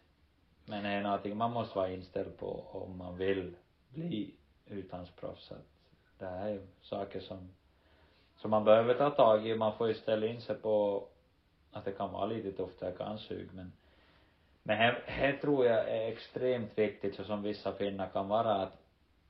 [0.66, 3.56] Men det är någonting man måste vara inställd på om man vill
[3.90, 4.34] bli
[4.66, 5.52] utlandsproffs.
[5.52, 5.68] Att
[6.20, 7.50] det här är saker som,
[8.38, 9.56] som man behöver ta tag i.
[9.56, 11.08] Man får ju ställa in sig på
[11.72, 13.72] att det kan vara lite tufft, det kan suga men
[14.64, 18.82] men här, här tror jag är extremt viktigt, så som vissa finnar kan vara, att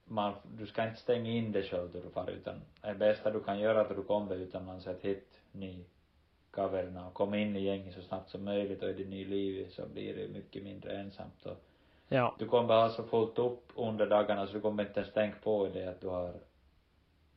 [0.05, 3.43] man, du ska inte stänga in dig själv då du far utan det bästa du
[3.43, 5.86] kan göra då du kommer utomlands är att hitta ny
[6.52, 9.68] kaverna och komma in i gänget så snabbt som möjligt och i ditt nya liv
[9.70, 11.64] så blir det mycket mindre ensamt och
[12.10, 12.36] Ja.
[12.39, 15.68] du kommer ha så fullt upp under dagarna så du kommer inte ens tänka på
[15.74, 16.34] det att du har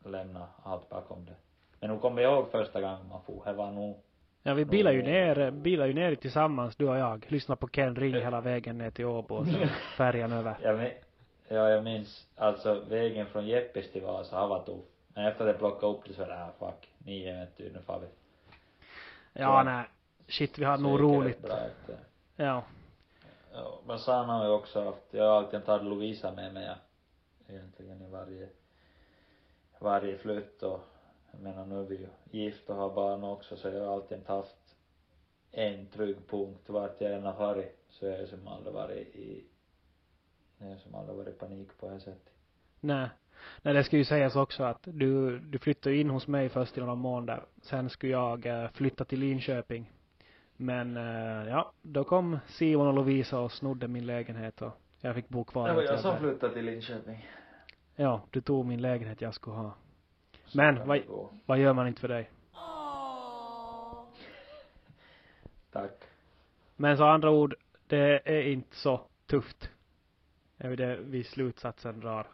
[0.04, 1.34] lämnat allt bakom dig.
[1.80, 3.96] Men nu kommer jag ihåg första gången man for, det var nog
[4.42, 7.26] Ja, vi bilade ju ner, bilade ju ner tillsammans, du och jag.
[7.28, 10.56] Lyssnade på Ken Ring hela vägen ner till Åbo och sen färjan över.
[10.62, 10.90] Jag min,
[11.48, 14.84] ja, jag minns, alltså vägen från Jeppis till Vasa har varit tuff.
[15.14, 17.64] Men efter att jag plockade upp det så var det, ah fuck, nio vet du,
[17.72, 18.06] nu far vi.
[19.32, 19.84] Ja, nej.
[20.28, 21.42] Shit, vi hade nog roligt.
[21.42, 21.98] Bra efter.
[22.36, 22.64] Ja.
[23.52, 26.76] Ja, men sen har jag också haft, jag har alltid tagit Lovisa med mig.
[27.48, 28.48] Egentligen i varje,
[29.78, 30.80] varje flytt och,
[31.30, 34.26] jag menar nu är vi ju gift och har barn också så jag har alltid
[34.26, 34.76] haft
[35.52, 37.86] en trygg punkt vart jag än har varit.
[37.90, 39.44] Så jag har som aldrig varit i,
[40.58, 42.34] jag har som aldrig varit i panik på det här sättet.
[42.80, 43.08] Nej.
[43.62, 46.80] Nej, det ska ju sägas också att du, du flyttade in hos mig först i
[46.80, 47.44] några månader.
[47.62, 49.92] Sen skulle jag eh, flytta till Linköping.
[50.56, 55.28] Men eh, ja, då kom Simon och Lovisa och snodde min lägenhet och jag fick
[55.28, 57.28] bo kvar Det var jag som flyttade till Linköping.
[57.96, 59.74] Ja, du tog min lägenhet jag skulle ha.
[60.44, 61.00] Så Men vad,
[61.46, 62.30] vad gör man inte för dig?
[65.72, 66.04] Tack.
[66.76, 67.54] Men så andra ord,
[67.86, 69.70] det är inte så tufft.
[70.56, 72.26] Det är det vi slutsatsen drar.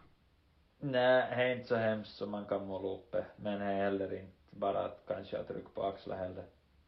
[0.80, 3.24] Nej, det är inte så hemskt som man kan måla upp det.
[3.36, 6.44] Men det är heller inte bara att kanske jag trycker på axlar heller.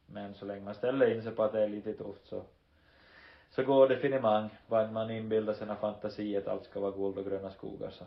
[0.07, 2.45] Men så länge man ställer in sig på att det är lite tufft så
[3.51, 4.49] så går det finemang.
[4.67, 8.05] Bara man inbillar sina fantasier att allt ska vara guld och gröna skogar så.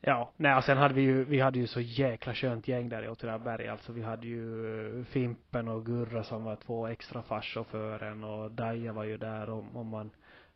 [0.00, 3.02] Ja, nej och sen hade vi ju, vi hade ju så jäkla skönt gäng där
[3.02, 3.68] i Åtvidaberg.
[3.68, 8.24] Alltså vi hade ju eh, Fimpen och Gurra som var två extra farsor för en
[8.24, 10.10] och Daja var ju där om, om man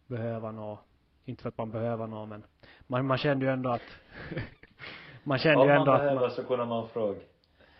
[0.06, 0.78] behöver nå.
[1.24, 2.44] Inte för att man behöver nå men
[2.86, 3.82] man, man kände ju ändå att
[5.24, 7.20] man kände ju ändå att behöver man, så kunde man fråga.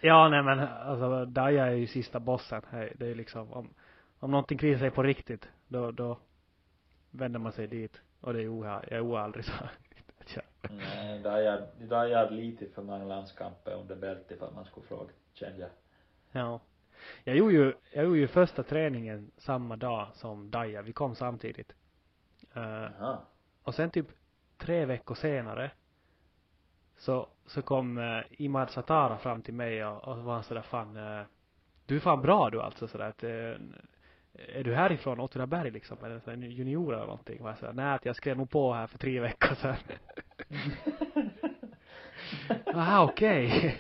[0.01, 2.63] Ja, nej men alltså Daja är ju sista bossen.
[2.71, 3.75] Hej, Det är liksom om,
[4.19, 6.19] om någonting krisar sig på riktigt, då, då
[7.11, 8.01] vänder man sig dit.
[8.21, 9.53] Och det är oha, jag är aldrig så.
[10.71, 11.19] Nej,
[11.89, 15.59] där jag hade lite för många landskamper under bältet för att man skulle fråga, kände
[15.61, 15.71] jag.
[16.33, 16.61] Ja.
[17.25, 20.83] Jag gjorde ju, jag gjorde ju första träningen samma dag som Daja.
[20.83, 21.73] Vi kom samtidigt.
[22.57, 23.19] Uh, Jaha.
[23.63, 24.07] Och sen typ
[24.59, 25.71] tre veckor senare
[26.97, 31.25] så, så kom uh, Imad Satara fram till mig och, och var sådär fan uh,
[31.87, 33.55] du är fan bra du alltså sådär att uh,
[34.35, 37.41] är du härifrån Åtvidaberg liksom eller så här, junior eller någonting?
[37.43, 39.77] Och jag sa, nej att jag skrev nog på här för tre veckor sedan.
[42.75, 43.77] Aha okej.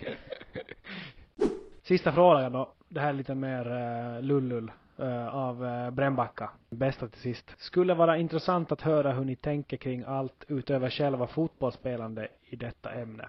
[1.82, 2.74] Sista frågan då.
[2.88, 4.72] Det här är lite mer uh, lullull
[5.02, 6.50] Eh, av uh, Brännbacka.
[6.70, 7.54] Bästa till sist.
[7.58, 12.92] Skulle vara intressant att höra hur ni tänker kring allt utöver själva fotbollsspelande i detta
[12.92, 13.28] ämne.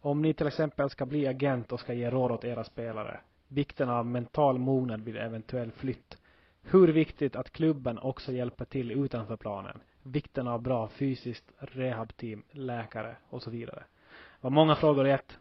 [0.00, 3.20] Om ni till exempel ska bli agent och ska ge råd åt era spelare.
[3.48, 6.18] Vikten av mental mognad vid eventuell flytt.
[6.62, 9.80] Hur viktigt att klubben också hjälper till utanför planen.
[10.02, 13.84] Vikten av bra fysiskt rehabteam, läkare och så vidare.
[14.40, 15.38] Det var många frågor i ett.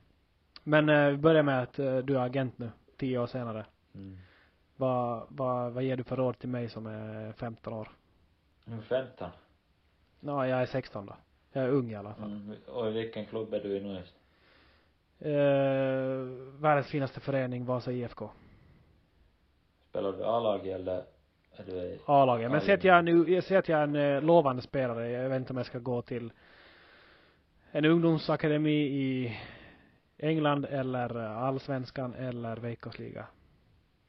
[0.63, 3.65] Men eh, vi börjar med att eh, du är agent nu, tio år senare.
[3.95, 4.17] Mm.
[4.77, 7.89] Vad, vad, vad ger du för råd till mig som är 15 år?
[8.65, 9.29] Nu 15.
[10.19, 11.15] Ja, jag är 16 då.
[11.51, 12.31] Jag är ung i alla fall.
[12.31, 12.55] Mm.
[12.67, 14.03] Och vilken klubb är du i nu?
[15.19, 16.21] Eh,
[16.61, 18.29] världens finaste förening, Vasa IFK.
[19.89, 21.03] Spelar du A-lag eller
[21.51, 22.51] är du A-laget.
[22.51, 25.09] Men säg att jag nu, jag säger att jag är en eh, lovande spelare.
[25.09, 26.31] Jag vet inte om jag ska gå till
[27.71, 29.37] en ungdomsakademi i
[30.17, 33.27] England eller eh, allsvenskan eller Veikkausliga.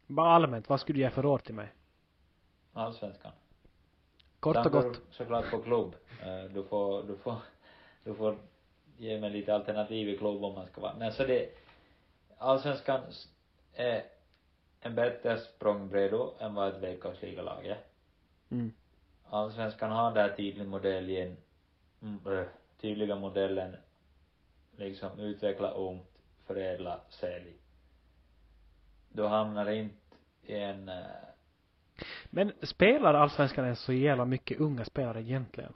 [0.09, 1.68] Bara allmänt, vad skulle du ge för råd till mig?
[2.72, 3.32] Allsvenskan?
[4.40, 5.00] Kort och Sen gott.
[5.11, 5.94] såklart på klubb.
[6.22, 7.36] Eh, Du får, du får,
[8.04, 8.38] du får
[8.96, 11.50] ge mig lite alternativ i klubb om man ska vara, men så det,
[12.38, 13.00] allsvenskan
[13.74, 14.04] är
[14.80, 17.78] en bättre språngbräda än vad ett Veikkausligalag är.
[18.50, 18.72] Mm.
[19.30, 21.36] Allsvenskan har där tydlig modell i en,
[22.02, 22.46] mm, äh,
[22.80, 23.76] tydliga modellen
[24.76, 26.09] liksom utveckla ungt,
[26.46, 27.52] förädla, sälj.
[29.18, 29.96] Du hamnar inte
[30.42, 30.94] i en eh,
[32.30, 35.72] Men spelar allsvenskan ens så jävla mycket unga spelare egentligen?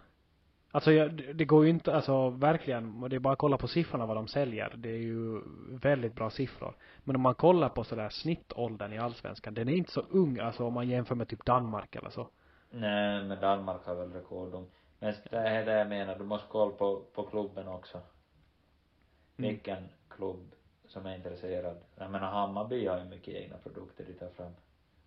[0.71, 4.07] Alltså jag, det går ju inte, alltså verkligen, det är bara att kolla på siffrorna
[4.07, 4.75] vad de säljer.
[4.77, 5.41] Det är ju
[5.83, 6.75] väldigt bra siffror.
[7.05, 10.65] Men om man kollar på sådär snittåldern i allsvenskan, den är inte så ung, alltså
[10.65, 12.29] om man jämför med typ Danmark eller så.
[12.71, 14.67] Nej, men Danmark har väl rekordung.
[14.99, 17.97] Men det är det jag menar, du måste kolla på, på klubben också.
[17.99, 19.51] Mm.
[19.51, 20.55] Vilken klubb
[20.93, 21.77] som är intresserad.
[21.95, 24.53] Jag menar Hammarby har ju mycket egna produkter de tar fram.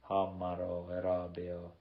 [0.02, 1.78] Hammar och Erabi och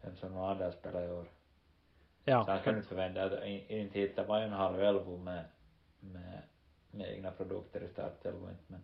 [0.00, 1.24] vem som nu har där spelat i år.
[1.24, 2.44] Så Ja.
[2.48, 5.44] han kan inte förvänta in- inte hittar man ju en halv elva med,
[6.00, 6.42] med,
[6.90, 8.80] med egna produkter i startelvan inte men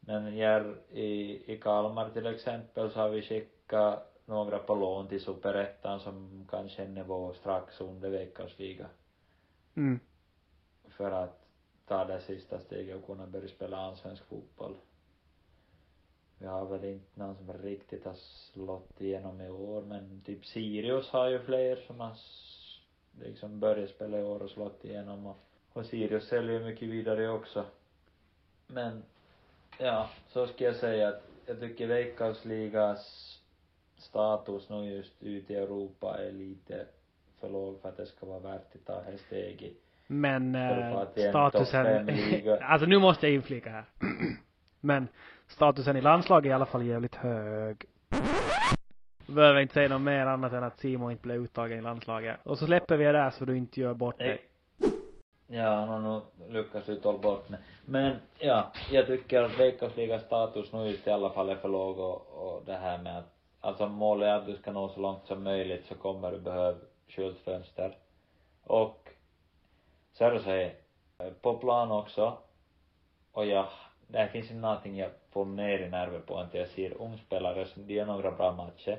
[0.00, 5.20] men här i, i Kalmar till exempel så har vi skickat några på lån till
[5.20, 8.86] superettan som kanske är nivå strax under Veikkausliga
[9.74, 10.00] Mm.
[10.88, 11.39] för att
[11.90, 14.74] ta det sista steget och kunna börja spela allsvensk fotboll.
[16.38, 21.08] Vi har väl inte någon som riktigt har slått igenom i år men typ Sirius
[21.08, 22.16] har ju fler som har
[23.20, 25.36] liksom börjat spela i år och slått igenom och,
[25.72, 27.64] och Sirius säljer ju mycket vidare också.
[28.66, 29.02] Men
[29.78, 33.36] ja, så ska jag säga att jag tycker Veikkausligas
[33.96, 36.86] status nu just ute i Europa är lite
[37.40, 42.10] för låg för att det ska vara värt att ta det steget men eh, statusen,
[42.60, 43.84] alltså nu måste jag inflika här.
[44.80, 45.08] Men
[45.46, 47.84] statusen i landslaget är i alla fall jävligt hög.
[49.26, 52.36] Behöver inte säga något mer annat än att Simon inte blev uttagen i landslaget.
[52.42, 54.40] Och så släpper vi det där så du inte gör bort dig.
[55.46, 57.60] Ja, han har nog lyckats uttala bort mig.
[57.84, 61.98] Men ja, jag tycker att Veikkausligas status nu just i alla fall är för låg
[61.98, 65.26] och, och det här med att, alltså målet är att du ska nå så långt
[65.26, 67.96] som möjligt så kommer du behöva skyltfönster.
[68.64, 68.99] Och
[70.20, 70.74] så här,
[71.40, 72.38] på plan också,
[73.32, 73.68] och jag,
[74.06, 77.90] det finns inte någonting jag får mer i nerver på att jag ser ungspelare som,
[77.90, 78.98] gör några bra matcher.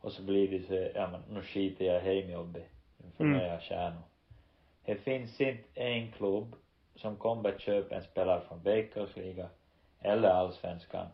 [0.00, 2.68] Och så blir det så, ja men nu skiter jag i hemjobbet.
[3.16, 3.40] För Mm.
[3.40, 4.02] jag stjärnor.
[4.84, 6.56] Det finns inte en klubb
[6.94, 9.48] som kommer att köpa en spelare från Veikkausliga
[10.00, 11.06] eller allsvenskan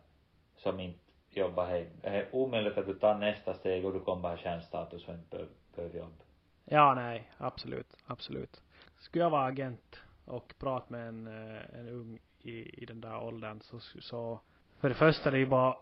[0.57, 0.99] som inte
[1.29, 1.87] jobbar hem.
[2.01, 5.45] Det är omöjligt att du tar nästa steg och du kommer ha stjärnstatus och inte
[5.75, 6.23] behöver, jobba.
[6.65, 8.61] Ja, nej, absolut, absolut.
[9.03, 13.23] Skulle jag vara agent och prata med en, eh, en ung i, i den där
[13.23, 14.39] åldern så, så
[14.79, 15.75] för det första det är ju bara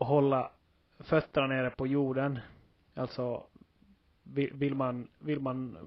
[0.00, 0.50] hålla
[0.98, 2.38] fötterna nere på jorden.
[2.94, 3.46] Alltså
[4.22, 5.78] vill, vill man, vill man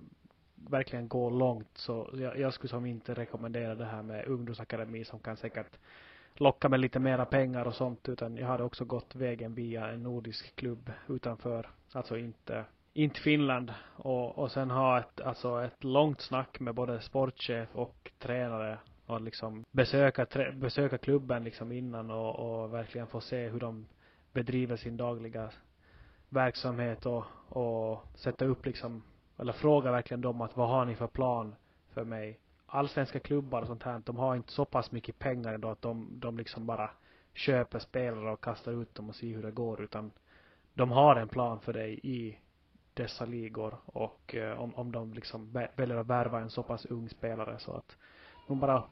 [0.55, 5.19] verkligen gå långt så jag, jag skulle som inte rekommendera det här med ungdomsakademi som
[5.19, 5.77] kan säkert
[6.35, 10.03] locka med lite mera pengar och sånt utan jag hade också gått vägen via en
[10.03, 16.21] nordisk klubb utanför, alltså inte inte Finland och, och sen ha ett, alltså ett långt
[16.21, 22.35] snack med både sportchef och tränare och liksom besöka, trä, besöka klubben liksom innan och,
[22.35, 23.87] och verkligen få se hur de
[24.33, 25.49] bedriver sin dagliga
[26.29, 29.03] verksamhet och, och sätta upp liksom,
[29.37, 31.55] eller fråga verkligen dem att vad har ni för plan
[31.93, 32.39] för mig?
[32.65, 36.07] Allsvenska klubbar och sånt här, de har inte så pass mycket pengar ändå att de,
[36.11, 36.89] de liksom bara
[37.33, 40.11] köper spelare och kastar ut dem och ser hur det går utan
[40.73, 42.37] de har en plan för dig i
[42.93, 47.09] dessa ligor och eh, om, om de liksom väljer att värva en så pass ung
[47.09, 47.97] spelare så att
[48.47, 48.83] de bara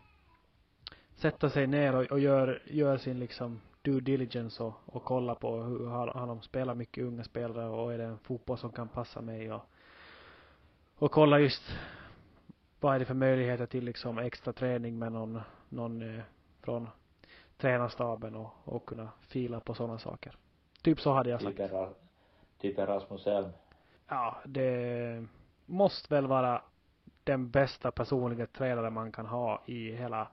[1.16, 5.64] sätter sig ner och, och gör, gör sin liksom due diligence och, och kolla på
[5.64, 8.88] hur har, har de spelat mycket unga spelare och är det en fotboll som kan
[8.88, 9.62] passa mig och
[11.00, 11.64] och kolla just
[12.80, 16.24] vad är det för möjligheter till liksom extra träning med någon, någon eh,
[16.62, 16.88] från
[17.58, 20.38] tränarstaben och, och kunna fila på sådana saker.
[20.82, 21.58] Typ så hade jag sagt.
[21.58, 21.90] Typ, Era,
[22.58, 23.50] typ Erasmus Elm.
[24.10, 25.26] Ja, det
[25.66, 26.62] måste väl vara
[27.24, 30.28] den bästa personliga tränare man kan ha i hela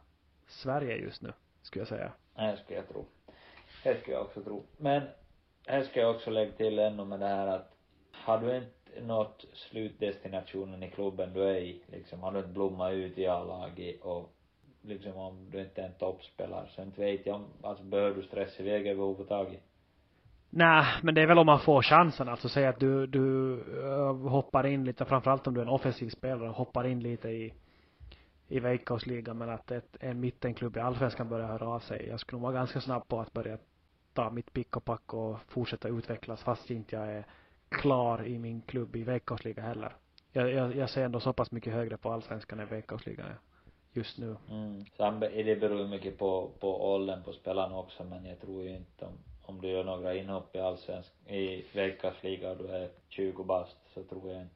[0.47, 2.12] Sverige just nu, skulle jag säga.
[2.35, 3.05] Det skulle jag tro.
[3.85, 4.62] Det skulle jag också tro.
[4.77, 5.03] Men,
[5.66, 7.72] här ska jag också lägga till ännu med det här att
[8.12, 12.93] har du inte nått slutdestinationen i klubben du är i, liksom har du inte blommat
[12.93, 14.33] ut i A-laget och
[14.83, 18.22] liksom om du inte är en toppspelare så inte vet jag om, alltså behöver du
[18.22, 19.62] stressa iväg överhuvudtaget?
[20.51, 22.29] Nej, men det är väl om man får chansen.
[22.29, 26.09] Alltså säga att du, du eh, hoppar in lite, framförallt om du är en offensiv
[26.09, 27.53] spelare, hoppar in lite i,
[28.49, 32.07] i Veikkausligan, men att ett, en mittenklubb i allsvenskan börjar höra av sig.
[32.09, 33.59] Jag skulle nog vara ganska snabb på att börja
[34.13, 37.27] ta mitt pick och pack och fortsätta utvecklas fast inte jag är
[37.69, 39.93] klar i min klubb i Veikkausligan heller.
[40.33, 43.27] Jag, jag, jag ser ändå så pass mycket högre på allsvenskan än Veikkausligan
[43.93, 44.37] just nu.
[44.51, 44.85] Mm.
[44.97, 48.77] Sen det beror ju mycket på, på åldern på spelarna också, men jag tror ju
[48.77, 49.13] inte om,
[49.47, 54.03] om du gör några inhopp i allsvensk, i Veikkausliga och du är 20 bast, så
[54.03, 54.55] tror jag inte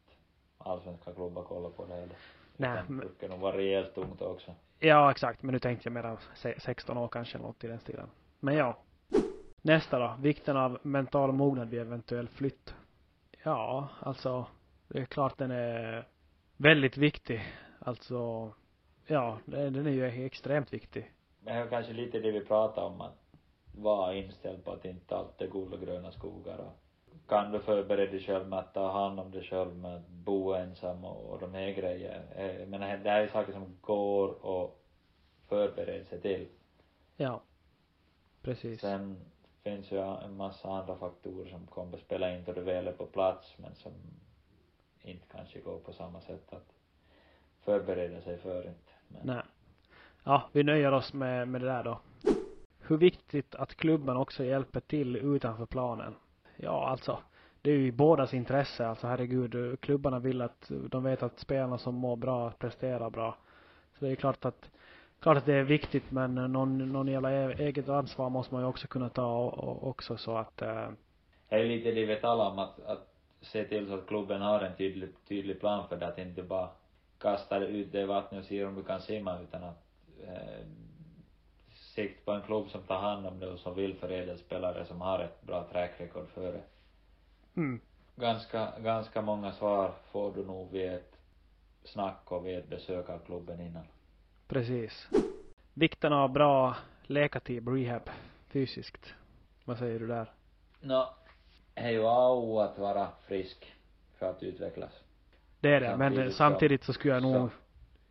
[0.59, 2.16] allsvenska klubbar kollar på det heller.
[2.57, 2.82] Nej.
[2.88, 4.55] Det brukar nog vara rejält ungt också.
[4.78, 5.43] Ja, exakt.
[5.43, 6.18] Men nu tänkte jag mer
[6.59, 8.09] 16 år kanske, något i den stilen.
[8.41, 8.78] Men ja.
[9.62, 10.16] Nästa då.
[10.18, 12.74] Vikten av mental mognad vid eventuell flytt.
[13.45, 14.47] Ja, alltså.
[14.88, 16.09] Det är klart den är
[16.57, 17.43] väldigt viktig.
[17.78, 18.51] Alltså.
[19.07, 21.12] Ja, den är ju extremt viktig.
[21.41, 23.29] Men det är kanske lite det vi pratar om att
[23.72, 26.72] vara inställd på att inte allt är guld och gröna skogar och
[27.28, 30.52] kan du förbereda dig själv med att ta hand om dig själv med att bo
[30.52, 32.24] ensam och, och de här grejerna.
[32.58, 34.80] Jag menar, det här är saker som går och
[35.48, 36.48] förbereda sig till.
[37.16, 37.42] Ja.
[38.42, 38.80] Precis.
[38.80, 39.16] Sen
[39.62, 42.92] finns ju en massa andra faktorer som kommer att spela in då du väl är
[42.92, 43.92] på plats men som
[45.02, 46.72] inte kanske går på samma sätt att
[47.64, 48.92] förbereda sig för inte.
[49.08, 49.20] Men...
[49.24, 49.42] Nej.
[50.24, 52.00] Ja, vi nöjer oss med, med det där då.
[52.91, 56.14] Hur viktigt att klubben också hjälper till utanför planen.
[56.57, 57.18] Ja, alltså.
[57.62, 58.86] Det är ju i bådas intresse.
[58.86, 63.36] Alltså herregud, klubbarna vill att, de vet att spelarna som mår bra presterar bra.
[63.99, 64.70] Så det är klart att,
[65.20, 68.68] klart att det är viktigt men någon, någon jävla e-, eget ansvar måste man ju
[68.68, 70.88] också kunna ta och, och också så att eh...
[71.49, 74.61] Det är lite det vi talar om att, att se till så att klubben har
[74.61, 76.68] en tydlig, tydlig plan för det, att inte bara
[77.18, 79.84] kastar ut det i vattnet och se om du kan simma utan att
[80.26, 80.66] eh,
[81.95, 85.01] sikt på en klubb som tar hand om det och som vill förädla spelare som
[85.01, 86.61] har ett bra track record före.
[87.57, 87.80] Mm.
[88.16, 91.16] Ganska, ganska många svar får du nog vid ett
[91.84, 93.84] snack och vid ett besök av klubben innan.
[94.49, 95.09] Precis.
[95.74, 98.11] Vikten av bra läkartid, rehab,
[98.49, 99.14] fysiskt.
[99.64, 100.32] Vad säger du där?
[100.80, 101.14] Nå,
[101.74, 103.74] det är ju AO att vara frisk
[104.18, 104.93] för att utvecklas.
[105.61, 107.51] Det är det, samtidigt men samtidigt så skulle jag nog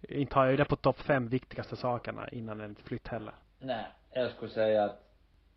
[0.01, 0.13] så.
[0.13, 3.33] inte ha det på topp fem viktigaste sakerna innan en flytt heller.
[3.59, 5.09] Nej, jag skulle säga att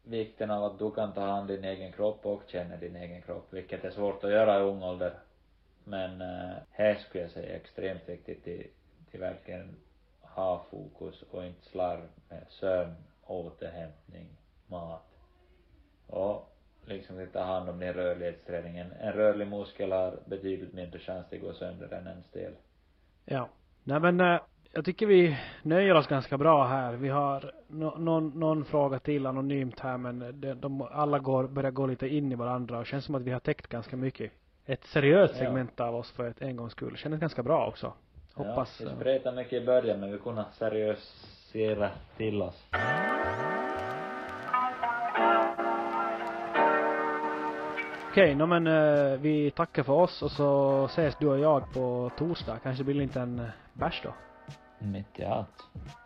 [0.03, 3.23] vikten av att du kan ta hand om din egen kropp och känna din egen
[3.23, 5.15] kropp, vilket är svårt att göra i ung ålder.
[5.85, 8.67] Men äh, här skulle jag säga extremt viktigt till,
[9.11, 9.77] till verkligen
[10.21, 12.95] ha fokus och inte slarv med sömn,
[13.27, 14.29] återhämtning,
[14.67, 15.07] mat.
[16.07, 16.53] Och
[16.85, 18.79] liksom ta hand om din rörlighetsträning.
[18.79, 22.53] En, en rörlig muskel har betydligt mindre chans att gå sönder än en stel.
[23.25, 23.49] Ja.
[23.85, 24.41] Nej men äh,
[24.73, 26.93] jag tycker vi nöjer oss ganska bra här.
[26.93, 31.71] Vi har no, någon, någon fråga till anonymt här men de, de alla går, börjar
[31.71, 34.33] gå lite in i varandra och känns som att vi har täckt ganska mycket.
[34.67, 35.85] Ett seriöst segment ja.
[35.85, 36.97] av oss för ett en gångs skull.
[36.97, 37.93] Känns ganska bra också.
[38.35, 38.81] Hoppas.
[38.81, 42.67] Ja, vi spretade mycket i början men vi kunde seriösera till oss.
[48.11, 52.11] Okej, okay, men uh, vi tackar för oss och så ses du och jag på
[52.19, 52.59] torsdag.
[52.63, 54.15] Kanske blir det inte en bärs då?
[54.85, 55.49] Mitt i allt.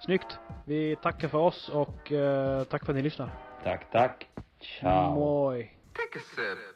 [0.01, 0.39] Snyggt.
[0.65, 3.31] Vi tackar för oss och uh, tack för att ni lyssnar.
[3.65, 4.29] Tack, tack.
[4.61, 5.15] Ciao.
[5.15, 5.71] Moi.
[5.93, 6.76] Take a sip.